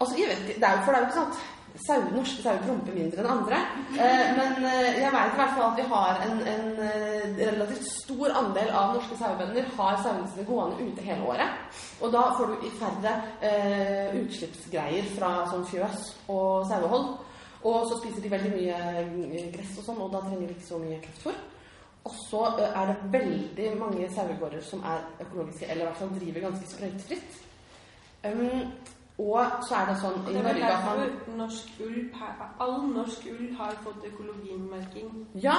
[0.01, 2.63] Altså, jeg vet, det er jo for det er jo ikke sant sau, norske sauer
[2.65, 3.59] promper mindre enn andre.
[3.95, 7.87] Eh, men eh, jeg vet i hvert fall at vi har en, en eh, relativt
[7.89, 11.79] stor andel av norske sauebønder har sauene sine gående ute hele året.
[12.03, 13.15] Og da får du færre
[13.45, 17.15] eh, utslippsgreier fra sånn fjøs og sauehold.
[17.69, 20.79] Og så spiser de veldig mye gress og sånn, og da trenger de ikke så
[20.83, 21.41] mye kraftfôr.
[22.09, 26.47] Og så er det veldig mange sauegårder som er økologiske, eller i hvert fall driver
[26.47, 27.43] ganske sprøytefritt.
[28.25, 28.71] Um,
[29.19, 32.03] og så er det sånn i Norge at man norsk ull,
[32.63, 35.09] All norsk ull har fått økologimerking.
[35.43, 35.57] Ja,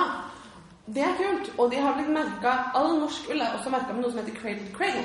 [0.87, 1.49] det er kult.
[1.57, 4.39] Og de har blitt merka All norsk ull er også merka med noe som heter
[4.39, 5.03] Cradle Cradle.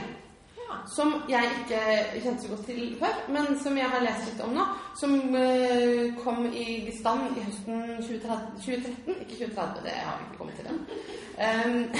[0.60, 0.78] Ja.
[0.86, 1.80] Som jeg ikke
[2.22, 4.68] kjente så godt til før, men som jeg har lest litt om nå.
[5.02, 8.62] Som uh, kom i stand i høsten 2013.
[8.62, 11.02] 2013 ikke 2030, det har vi ikke kommet til ennå.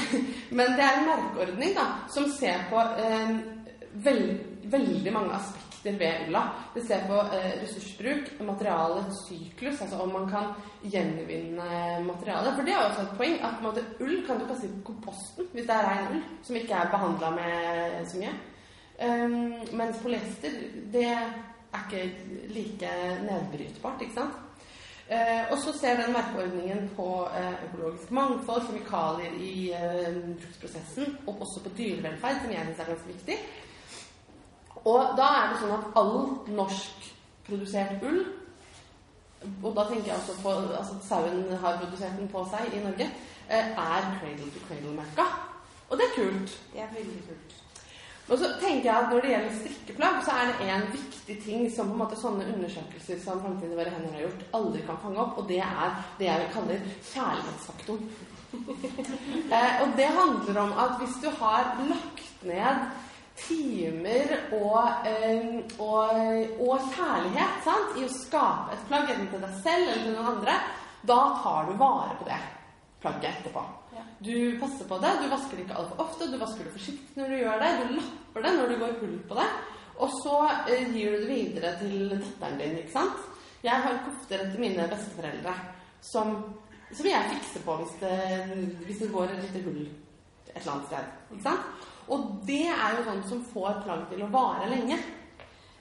[0.57, 2.79] Men det er en merkeordning da, som ser på
[4.07, 4.37] veld,
[4.71, 6.43] veldig mange aspekter viktig ved ulla.
[6.75, 12.55] Det ser på eh, ressursbruk, materialesyklus, altså om man kan gjenvinne materialet.
[12.55, 15.67] For det er også et poeng at måte, ull kan du kaste i komposten hvis
[15.67, 18.35] det er rein ull som ikke er behandla med så mye.
[18.95, 20.53] Um, mens polyester,
[20.93, 21.33] det er
[21.75, 22.05] ikke
[22.55, 22.91] like
[23.27, 24.41] nedbrytbart, ikke sant?
[25.05, 31.43] Eh, og så ser den merkeordningen på eh, økologisk mangfold, kjemikalier i eh, bruksprosessen, og
[31.45, 33.37] også på dyrevelferd, som jeg syns er ganske viktig.
[34.85, 36.17] Og da er det sånn at all
[36.59, 38.23] norskprodusert ull
[39.63, 43.11] Og da tenker jeg også på altså sauen har produsert den på seg i Norge,
[43.49, 45.27] eh, er cradle to cradle-merka.
[45.91, 46.55] Og det er kult.
[46.73, 47.61] Det er veldig kult.
[48.29, 51.77] Og så tenker jeg at Når det gjelder strikkeplagg, så er det en viktig ting
[51.77, 55.01] som på en måte sånne undersøkelser som Fremtiden i våre hender har gjort, aldri kan
[55.03, 58.09] fange opp, og det er det jeg kaller kalle kjærlighetsfaktoren.
[59.55, 62.87] eh, og det handler om at hvis du har lagt ned
[63.35, 65.07] timer og,
[65.83, 66.19] og,
[66.63, 70.33] og kjærlighet sant, i å skape et plagg, enten til deg selv eller til noen
[70.37, 70.59] andre,
[71.05, 72.41] da tar du vare på det
[73.05, 73.65] plagget etterpå.
[74.25, 77.31] Du passer på det, du vasker det ikke altfor ofte, du vasker det forsiktig når
[77.31, 79.49] du gjør det, du lapper det når du går hull på det,
[79.95, 80.39] og så
[80.73, 83.27] eh, gir du det videre til datteren din, ikke sant?
[83.65, 85.53] Jeg har kofter etter mine besteforeldre
[86.05, 86.35] som,
[86.91, 88.17] som jeg fikser på hvis det,
[88.85, 91.13] hvis det går et lite hull et eller annet sted.
[91.33, 91.91] Ikke sant?
[92.09, 94.99] Og det er jo sånt som får plagg til å vare lenge.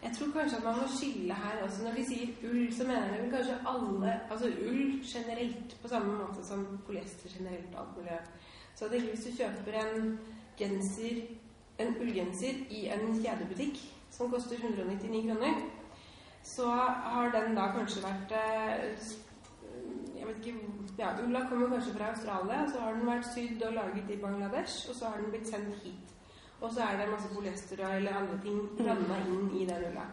[0.04, 1.84] Jeg tror kanskje at man må skille her også.
[1.84, 6.44] Når vi sier ull, så mener vi kanskje alle Altså ull generelt, på samme måte
[6.44, 8.20] som polyester generelt og alt mulig.
[8.76, 10.20] Så det, hvis du kjøper en
[10.58, 11.22] genser,
[11.80, 13.80] en ullgenser i en kjedebutikk
[14.12, 15.62] som koster 199 kroner,
[16.44, 19.06] så har den da kanskje vært eh,
[20.18, 20.60] jeg vet ikke,
[20.98, 24.90] ja, Ulla kommer kanskje fra Australia, så har den vært sydd og laget i Bangladesh,
[24.90, 26.13] og så har den blitt sendt hit.
[26.64, 30.06] Og så er det masse polyester eller andre ting blanda inn i den ulla.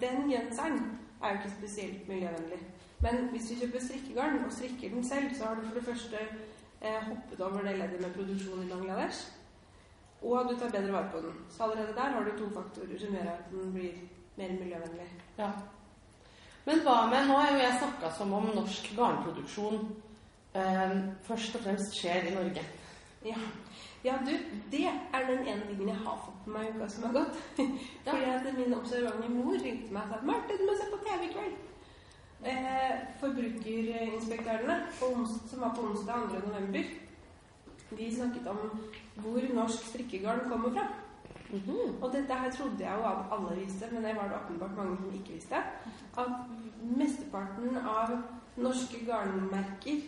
[0.00, 0.78] Den genseren
[1.22, 2.60] er jo ikke spesielt miljøvennlig.
[3.04, 6.22] Men hvis du kjøper strikkegarn og strikker den selv, så har du for det første
[6.80, 9.28] eh, hoppet over det leddet med produksjon i Bangladesh.
[10.22, 11.36] Og du tar bedre vare på den.
[11.50, 14.00] Så allerede der har du to faktorer som gjør at den blir
[14.36, 15.10] mer miljøvennlig.
[15.38, 15.50] Ja.
[16.64, 19.78] Men hva med Nå har jo jeg snakka som om norsk garnproduksjon
[20.54, 20.98] eh,
[21.28, 22.64] først og fremst skjer i Norge.
[23.28, 23.36] Ja.
[24.06, 24.34] Ja, du,
[24.70, 27.38] det er den ene tingen jeg har fått med meg i uka som har gått.
[28.06, 31.24] Fordi at min observante mor ringte meg og sa 'Marte, du må se på TV
[31.26, 31.56] i kveld'.
[32.50, 34.76] Eh, forbrukerinspektørene,
[35.50, 36.42] som var på onsdag 2.
[36.48, 36.84] november,
[37.98, 38.60] de snakket om
[39.16, 40.86] hvor norsk strikkegarn kommer fra.
[41.50, 42.02] Mm -hmm.
[42.02, 44.96] Og dette her trodde jeg jo at alle visste, men det var det åpenbart mange
[44.96, 45.56] som ikke visste.
[46.18, 46.30] At
[46.96, 48.22] mesteparten av
[48.56, 50.00] norske garnmerker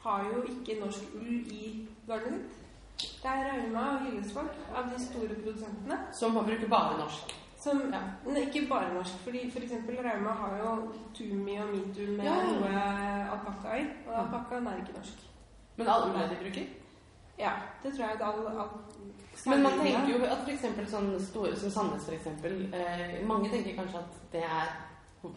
[0.00, 2.65] har jo ikke norsk ull i garnet sitt.
[2.96, 5.98] Det er Rauma og Hyllesvåg av de store produsentene.
[6.16, 7.34] Som bruker bare norsk?
[7.60, 8.00] Som, ja.
[8.40, 9.18] ikke bare norsk.
[9.24, 10.72] fordi for eksempel Rauma har jo
[11.14, 12.36] Tumi og Metoo med ja.
[12.52, 12.82] noe
[13.34, 13.86] alpakka i.
[14.06, 15.24] Og alpakkaen er ikke norsk.
[15.76, 16.66] Men all ulla de bruker?
[17.38, 18.20] Ja, det tror jeg.
[18.20, 18.68] All, all,
[19.46, 20.90] men man tenker jo at f.eks.
[20.90, 22.44] sånn store som Sandnes, f.eks.
[22.72, 24.72] Eh, mange tenker kanskje at det er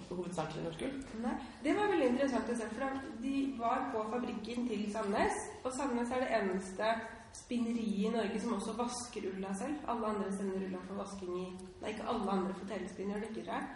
[0.08, 0.96] hovedsakelig norsk ull?
[1.26, 1.36] Nei,
[1.66, 2.68] det var veldig interessant å se.
[2.72, 6.94] For de var på fabrikken til Sandnes, og Sandnes er det eneste
[7.34, 9.76] spinneri i Norge som også vasker ulla selv.
[9.88, 11.46] Alle andre sender ulla for vasking i
[11.82, 13.70] Nei, ikke alle andre fortellespinn gjør det ikke, tror.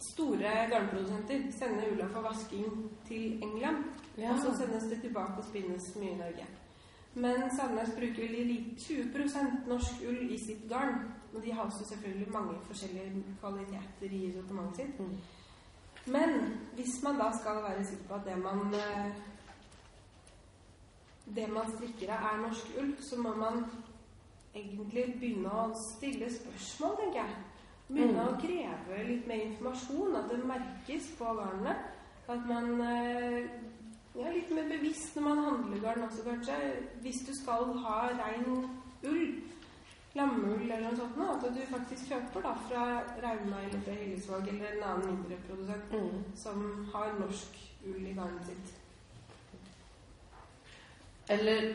[0.00, 3.84] Store garnprodusenter sender ulla for vasking til England.
[4.18, 4.32] Ja.
[4.32, 6.46] Og så sendes det tilbake og spinnes mye i Norge.
[7.14, 11.00] Men Sandnes bruker vel 20 norsk ull i sitt garn.
[11.34, 15.00] Og de har også selvfølgelig mange forskjellige kvaliteter i sortimentet sitt.
[15.00, 15.16] Mm.
[16.06, 16.30] Men
[16.74, 19.10] hvis man da skal være sikker på at det man eh,
[21.36, 23.64] det man strikker av, er norsk ull, så må man
[24.54, 27.38] egentlig begynne å stille spørsmål, tenker jeg.
[27.90, 28.28] Begynne mm.
[28.28, 31.76] å kreve litt mer informasjon, at det merkes på garnene.
[32.30, 36.58] At man ja, er litt mer bevisst når man handler garn også, kanskje.
[37.04, 38.46] Hvis du skal ha rein
[39.06, 39.24] ull,
[40.18, 42.84] lammeull eller noe sånt, at du faktisk kjøper da fra
[43.22, 46.22] Rauma eller fra Hillesvåg eller en annen mindre produsent mm.
[46.38, 46.64] som
[46.94, 48.79] har norsk ull i garnet sitt.
[51.30, 51.72] Eller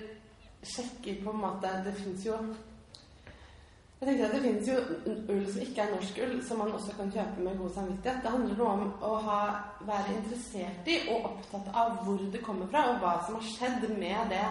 [0.65, 2.39] sjekker på en måte Det fins jo
[3.95, 4.79] jeg tenker at Det finnes jo
[5.33, 8.19] ull som ikke er norsk ull, som man også kan kjøpe med god samvittighet.
[8.21, 9.37] Det handler noe om å ha,
[9.87, 13.87] være interessert i og opptatt av hvor det kommer fra, og hva som har skjedd
[13.95, 14.43] med det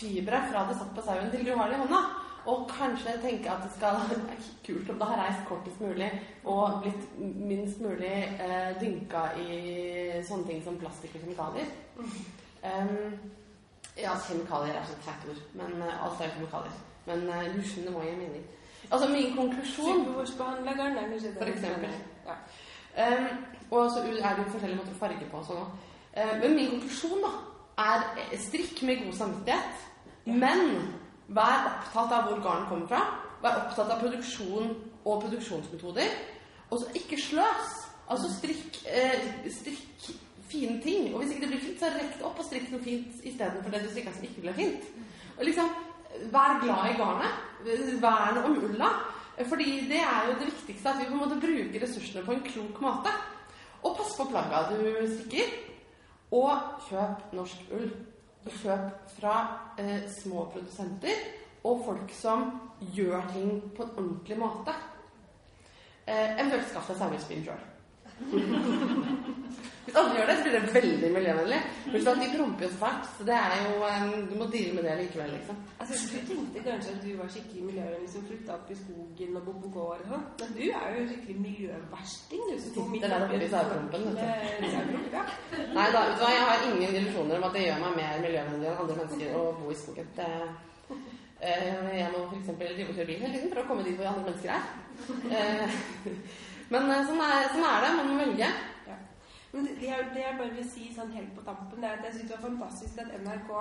[0.00, 2.00] fiberet fra det satt på sauen til du har det i hånda.
[2.48, 6.08] Og kanskje tenke at det skal være kult om det har reist kortest mulig
[6.48, 9.58] og blitt minst mulig eh, dynka i
[10.24, 11.70] sånne ting som plastikk og kjemikalier.
[12.64, 13.20] Um,
[13.98, 15.42] ja, kjemikalier er så teit ord.
[15.60, 16.78] Men uh, alt er kjemikalier.
[17.08, 18.46] Men uh, du skjønner hva jeg mener.
[18.90, 20.06] Altså min konklusjon.
[21.42, 22.00] For eksempel.
[22.28, 22.40] Ja.
[22.98, 23.28] Um,
[23.70, 25.70] og så er det jo forskjellige måter å farge på og sånn òg.
[26.40, 27.32] men min konklusjon da
[27.78, 29.84] er eh, strikk med god samvittighet.
[30.24, 30.62] Men
[31.28, 33.02] vær opptatt av hvor garn kommer fra.
[33.42, 34.72] Vær opptatt av produksjon
[35.04, 36.16] og produksjonsmetoder.
[36.70, 37.76] Og så ikke sløs.
[38.08, 40.10] Altså strikk, eh, strikk
[40.50, 41.12] fine ting.
[41.12, 43.74] Og hvis ikke det blir fint, så rekk det opp og strikk noe fint istedenfor
[43.74, 44.90] det du strikka som ikke ble fint.
[45.38, 45.70] Og liksom,
[46.32, 47.32] Vær glad i garnet.
[48.02, 48.88] Vern om ulla.
[49.48, 52.40] Fordi det er jo det viktigste, at vi på en måte bruker ressursene på en
[52.42, 53.12] klok måte.
[53.82, 54.80] Og pass på plagga du
[55.12, 55.52] strikker.
[56.34, 57.90] Og kjøp norsk ull.
[58.48, 59.34] Kjøp fra
[59.78, 61.26] eh, små produsenter
[61.68, 62.46] og folk som
[62.94, 64.72] gjør ting på en ordentlig måte.
[66.06, 67.64] Eh, eventuelt skaff deg sauespinn sjøl.
[69.88, 71.58] Hvis alle gjør det, så blir det veldig miljøvennlig.
[71.88, 73.06] Men sånn, de promper jo så fælt.
[73.16, 75.60] Så det er jo um, Du må deale med det likevel, liksom.
[75.80, 79.46] Altså, Du tenkte kanskje at du var skikkelig miljøvennlig som flytta opp i skogen og
[79.46, 80.26] bodde på gård og sånn.
[80.42, 82.42] Men du er jo skikkelig miljøversting.
[82.50, 85.24] Du som Sitter der oppe i saueprompen, ja.
[85.78, 88.20] Nei da, vet du hva, jeg har ingen illusjoner om at det gjør meg mer
[88.26, 90.12] miljøvennlig enn andre mennesker å bo i skogen.
[90.18, 90.28] Det,
[91.40, 92.52] eh, jeg må f.eks.
[92.60, 94.68] drive og kjøre bil hele tiden for å komme dit hvor andre mennesker er.
[96.72, 97.92] Men eh, sånn er, sånn er det.
[97.98, 98.48] Man må velge.
[98.88, 98.96] Ja.
[99.52, 102.18] Men det, det, jeg, bare vil si sånn helt på tampen, det er at jeg
[102.18, 103.54] syns det var fantastisk at NRK,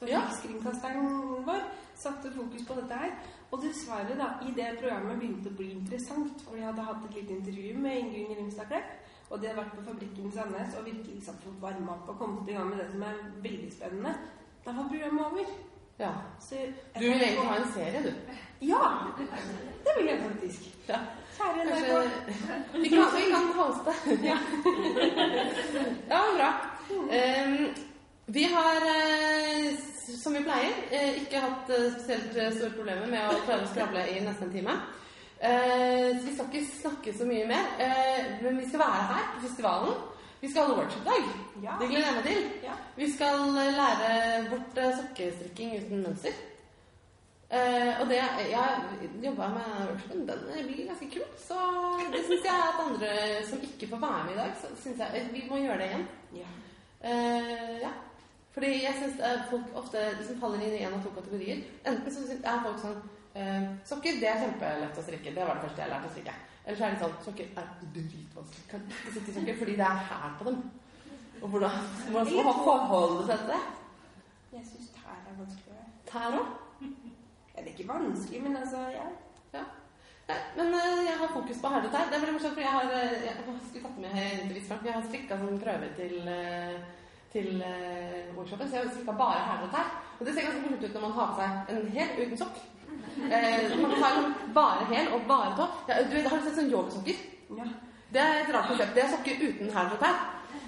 [0.00, 0.24] som Ja.
[0.24, 1.62] rikskringkasteren vår,
[2.00, 3.14] satte fokus på dette her.
[3.50, 7.16] Og dessverre, da, i det programmet begynte å bli interessant, for vi hadde hatt et
[7.20, 8.92] lite intervju med Ingunn Grimstad Klepp,
[9.30, 12.18] og de hadde vært på fabrikken i Sandnes og virkelig satt fått varma opp og
[12.18, 14.14] kommet i gang med det som er veldig spennende.
[14.64, 15.52] Da var programmet over.
[16.00, 16.12] Ja.
[16.40, 16.56] Så
[16.96, 18.12] Du vil egentlig ha en serie, du.
[18.60, 18.90] Ja!
[19.84, 20.60] Det vil jeg faktisk.
[20.88, 20.98] Ja.
[21.36, 21.64] Kjære.
[21.68, 22.10] Kanskje
[22.82, 23.92] Vi kan, vi kan hoste.
[24.24, 24.36] Ja.
[26.08, 26.50] Ja, bra.
[26.90, 27.74] Um,
[28.26, 29.74] vi har, eh,
[30.22, 34.04] som vi pleier, eh, ikke hatt eh, spesielt store problemer med å klare å skravle
[34.10, 34.76] i nesten en time.
[35.40, 37.72] Uh, så vi skal ikke snakke så mye mer.
[37.80, 39.96] Uh, men vi skal være her på festivalen.
[40.40, 41.32] Vi skal ha workshop-dag.
[41.62, 41.78] Ja.
[41.80, 42.44] Det gleder jeg meg til.
[42.68, 42.76] Ja.
[42.96, 43.48] Vi skal
[43.80, 44.14] lære
[44.50, 46.36] bort sokkestrikking uten mønster.
[47.50, 48.16] Eh, og det
[48.50, 50.26] Jeg jobba med workshopen.
[50.28, 51.24] Den blir ganske kul.
[51.48, 51.56] Så
[52.12, 53.08] det syns jeg at andre
[53.48, 55.88] som ikke får være med i dag, så synes jeg eh, vi må gjøre det
[55.90, 56.06] igjen.
[56.42, 56.50] Ja.
[57.00, 57.90] Uh, ja.
[58.54, 59.18] Fordi jeg syns
[59.50, 61.64] folk ofte liksom faller inn i én av to kategorier.
[61.86, 63.02] Enten så syns- er folk sånn
[63.34, 65.34] uh, Sokker det er kjempelett å strikke.
[65.34, 66.34] Det var det første jeg lærte å strikke.
[66.64, 68.64] Eller så er det sånn Sokker er dritvanskelig.
[68.70, 70.62] Kan ikke strikke sokker fordi det er hæl på dem.
[71.40, 71.78] Og hvordan
[72.14, 73.62] man skal ha forholde seg til det.
[74.54, 75.86] Jeg syns tær er vanskeligere.
[76.10, 76.58] Tær òg.
[77.64, 79.06] Det er ikke vanskelig, men altså ja.
[79.54, 79.64] Ja.
[80.30, 82.08] Nei, men eh, jeg har fokus på herdetær.
[82.08, 84.86] Det er veldig morsomt, for jeg har, eh, jeg skulle tatt med.
[84.86, 86.76] Jeg har strikka som prøve til, eh,
[87.32, 87.48] til
[88.36, 89.86] workshopen, så jeg har strikka bare herdetær.
[90.20, 92.56] Og det ser ganske morsomt ut når man har på seg en hel uten sokk.
[93.20, 95.66] Eh, man har sånn bare hæl og bare tå.
[95.88, 97.16] Ja, du vet, Har du sett sånn yogasokker?
[97.58, 97.70] ja.
[98.10, 98.94] Det er et rart konsept.
[98.94, 100.16] Det er sokker uten hæl og tær.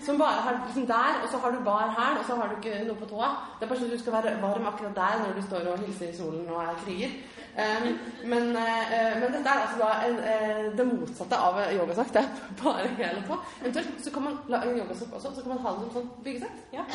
[0.06, 2.56] Som bare har liksom der, og så har du bar hæl, og så har du
[2.56, 3.28] ikke noe på tåa.
[3.58, 5.84] Det er bare sånn at du skal være varm akkurat der når du står og
[5.84, 7.14] hilser i solen og er kriger.
[7.52, 12.12] Um, men, uh, men dette er altså da en, uh, det motsatte av yogasokk.
[12.14, 12.30] Det er
[12.62, 13.36] bare hæl og tå.
[13.60, 16.08] Eventuelt så kan man la en yogasokk også, så kan man ha det som sånn
[16.24, 16.62] byggesett.
[16.72, 16.86] ja.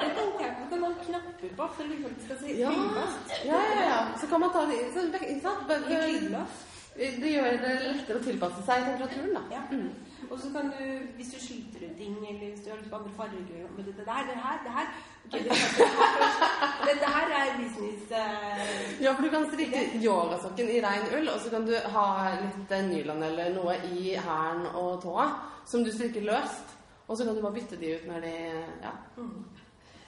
[0.00, 0.66] Det tenkte jeg på.
[0.72, 2.72] Kan man knapper på for faktisk skal se Ja.
[2.98, 3.36] fast?
[3.46, 4.00] Ja, ja, ja.
[4.20, 5.68] Så kan man ta det så, ikke sant?
[5.68, 9.44] Det, det gjør det lettere å tilpasse seg temperaturen, da.
[9.54, 9.62] Ja.
[9.70, 10.13] Mm.
[10.30, 10.84] Og så kan du,
[11.16, 13.94] hvis du sliter ut ting, eller hvis du har lyst på andre farger Men det
[13.96, 14.86] der, det her, det her
[15.26, 20.80] okay, det her- Dette her er business uh, Ja, for du kan strikke yogasokken i
[20.84, 22.06] rein ull, og så kan du ha
[22.42, 25.26] litt eh, nylon eller noe i hælen og tåa
[25.66, 26.76] som du strikker løst.
[27.08, 28.34] Og så kan du bare bytte de ut når de
[28.82, 28.92] Ja.
[29.16, 29.44] mm,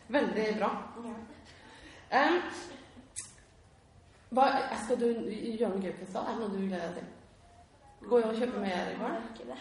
[0.09, 0.71] Veldig bra.
[2.13, 2.27] ja.
[4.31, 4.45] Hva,
[4.85, 6.27] skal du gjøre noe gøy på festival?
[6.27, 7.13] Er det noe du gleder deg til?
[8.05, 9.17] Gå og kjøpe mer går?
[9.39, 9.59] Det.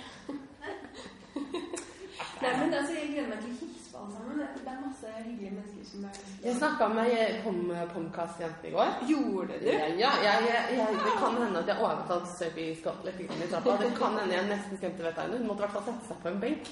[2.42, 3.76] Nei, men altså, jeg gleder meg til på.
[4.64, 7.60] Det er masse hyggelige mennesker som er Jeg snakka med Pom,
[7.94, 8.92] Pomcast-jentene i går.
[9.10, 9.68] Gjorde du?
[9.72, 11.78] Ja, jeg, jeg, jeg, det kan hende at jeg
[12.82, 13.78] Scott litt grann i trappa.
[13.84, 15.40] Det kan hende jeg nesten skremte vettet av henne.
[15.40, 16.72] Hun måtte i hvert fall sette seg på en benk.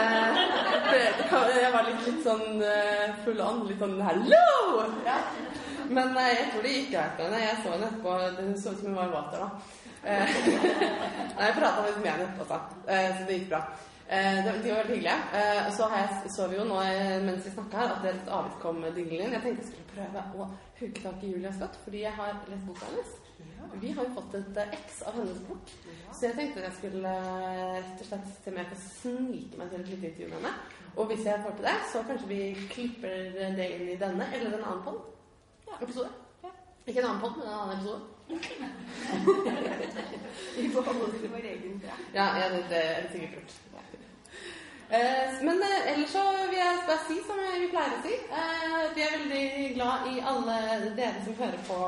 [0.00, 0.42] Eh,
[1.62, 3.64] jeg var litt, litt sånn eh, full an.
[3.70, 5.18] Litt sånn 'hallo!' Ja.
[5.86, 7.42] Men eh, jeg tror det gikk greit med henne.
[7.46, 8.20] Jeg så henne etterpå.
[8.36, 9.50] Det så ut som hun var i vater da.
[10.06, 10.28] Eh,
[11.36, 13.60] Nei, jeg prata litt med henne etterpå, så, eh, det gikk bra.
[14.06, 15.16] Eh, de var veldig hyggelige.
[15.76, 16.78] Så har jeg, så vi jo nå
[17.26, 19.34] mens vi snakka her, at det er et avvik kom med dinglen.
[19.34, 20.48] Jeg tenkte jeg skulle prøve å
[20.78, 23.16] huke tak i Julia Scott, fordi jeg har lest boka hennes.
[23.82, 25.72] Vi har jo fått et X av hennes bok,
[26.14, 27.14] så jeg tenkte jeg skulle
[27.74, 30.52] rett og slett se om jeg kan snike meg til et lite intervju med henne.
[30.96, 32.40] Og hvis jeg får til det, så kanskje vi
[32.70, 33.26] klipper
[33.58, 35.02] det inn i denne eller en annen pod.
[35.66, 35.82] Ja.
[35.82, 36.14] Episode.
[36.86, 38.00] Ikke en annen pott, men en annen episode.
[40.56, 41.92] Vi får holde oss til vår egen tre.
[42.14, 43.54] Ja, ja det, det er sikkert lurt.
[44.86, 48.14] Eh, men eh, ellers så vil jeg bare si som vi pleier å si.
[48.14, 50.56] Eh, vi er veldig glad i alle
[51.00, 51.78] dere som hører på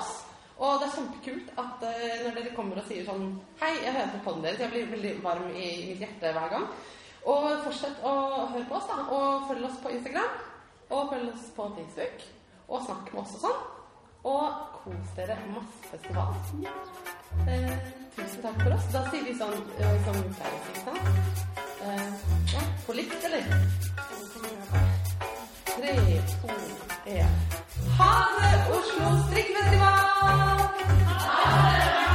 [0.00, 0.12] oss.
[0.56, 3.28] Og det er kjempekult at eh, når dere kommer og sier sånn
[3.60, 4.64] Hei, jeg hører på podden deres.
[4.64, 6.66] Jeg blir veldig varm i mitt hjerte hver gang.
[7.28, 8.16] Og fortsett å
[8.54, 8.96] høre på oss, da.
[9.20, 10.44] Og følg oss på Instagram.
[10.88, 12.30] Og følg oss på Facebook.
[12.70, 13.64] Og snakk med oss og sånn.
[14.24, 14.46] Og
[14.82, 16.34] kos dere masse festival.
[17.48, 17.70] Eh,
[18.16, 18.88] tusen takk for oss.
[18.92, 20.80] Da sier vi sånn eh, som vi pleier å si.
[21.86, 22.08] Eh,
[22.54, 23.44] ja, på likt, eller?
[25.76, 25.94] Tre,
[26.32, 26.56] to,
[27.06, 27.36] én.
[27.98, 30.66] Ha det, Oslo strikkfestival!
[31.28, 32.05] Ha det!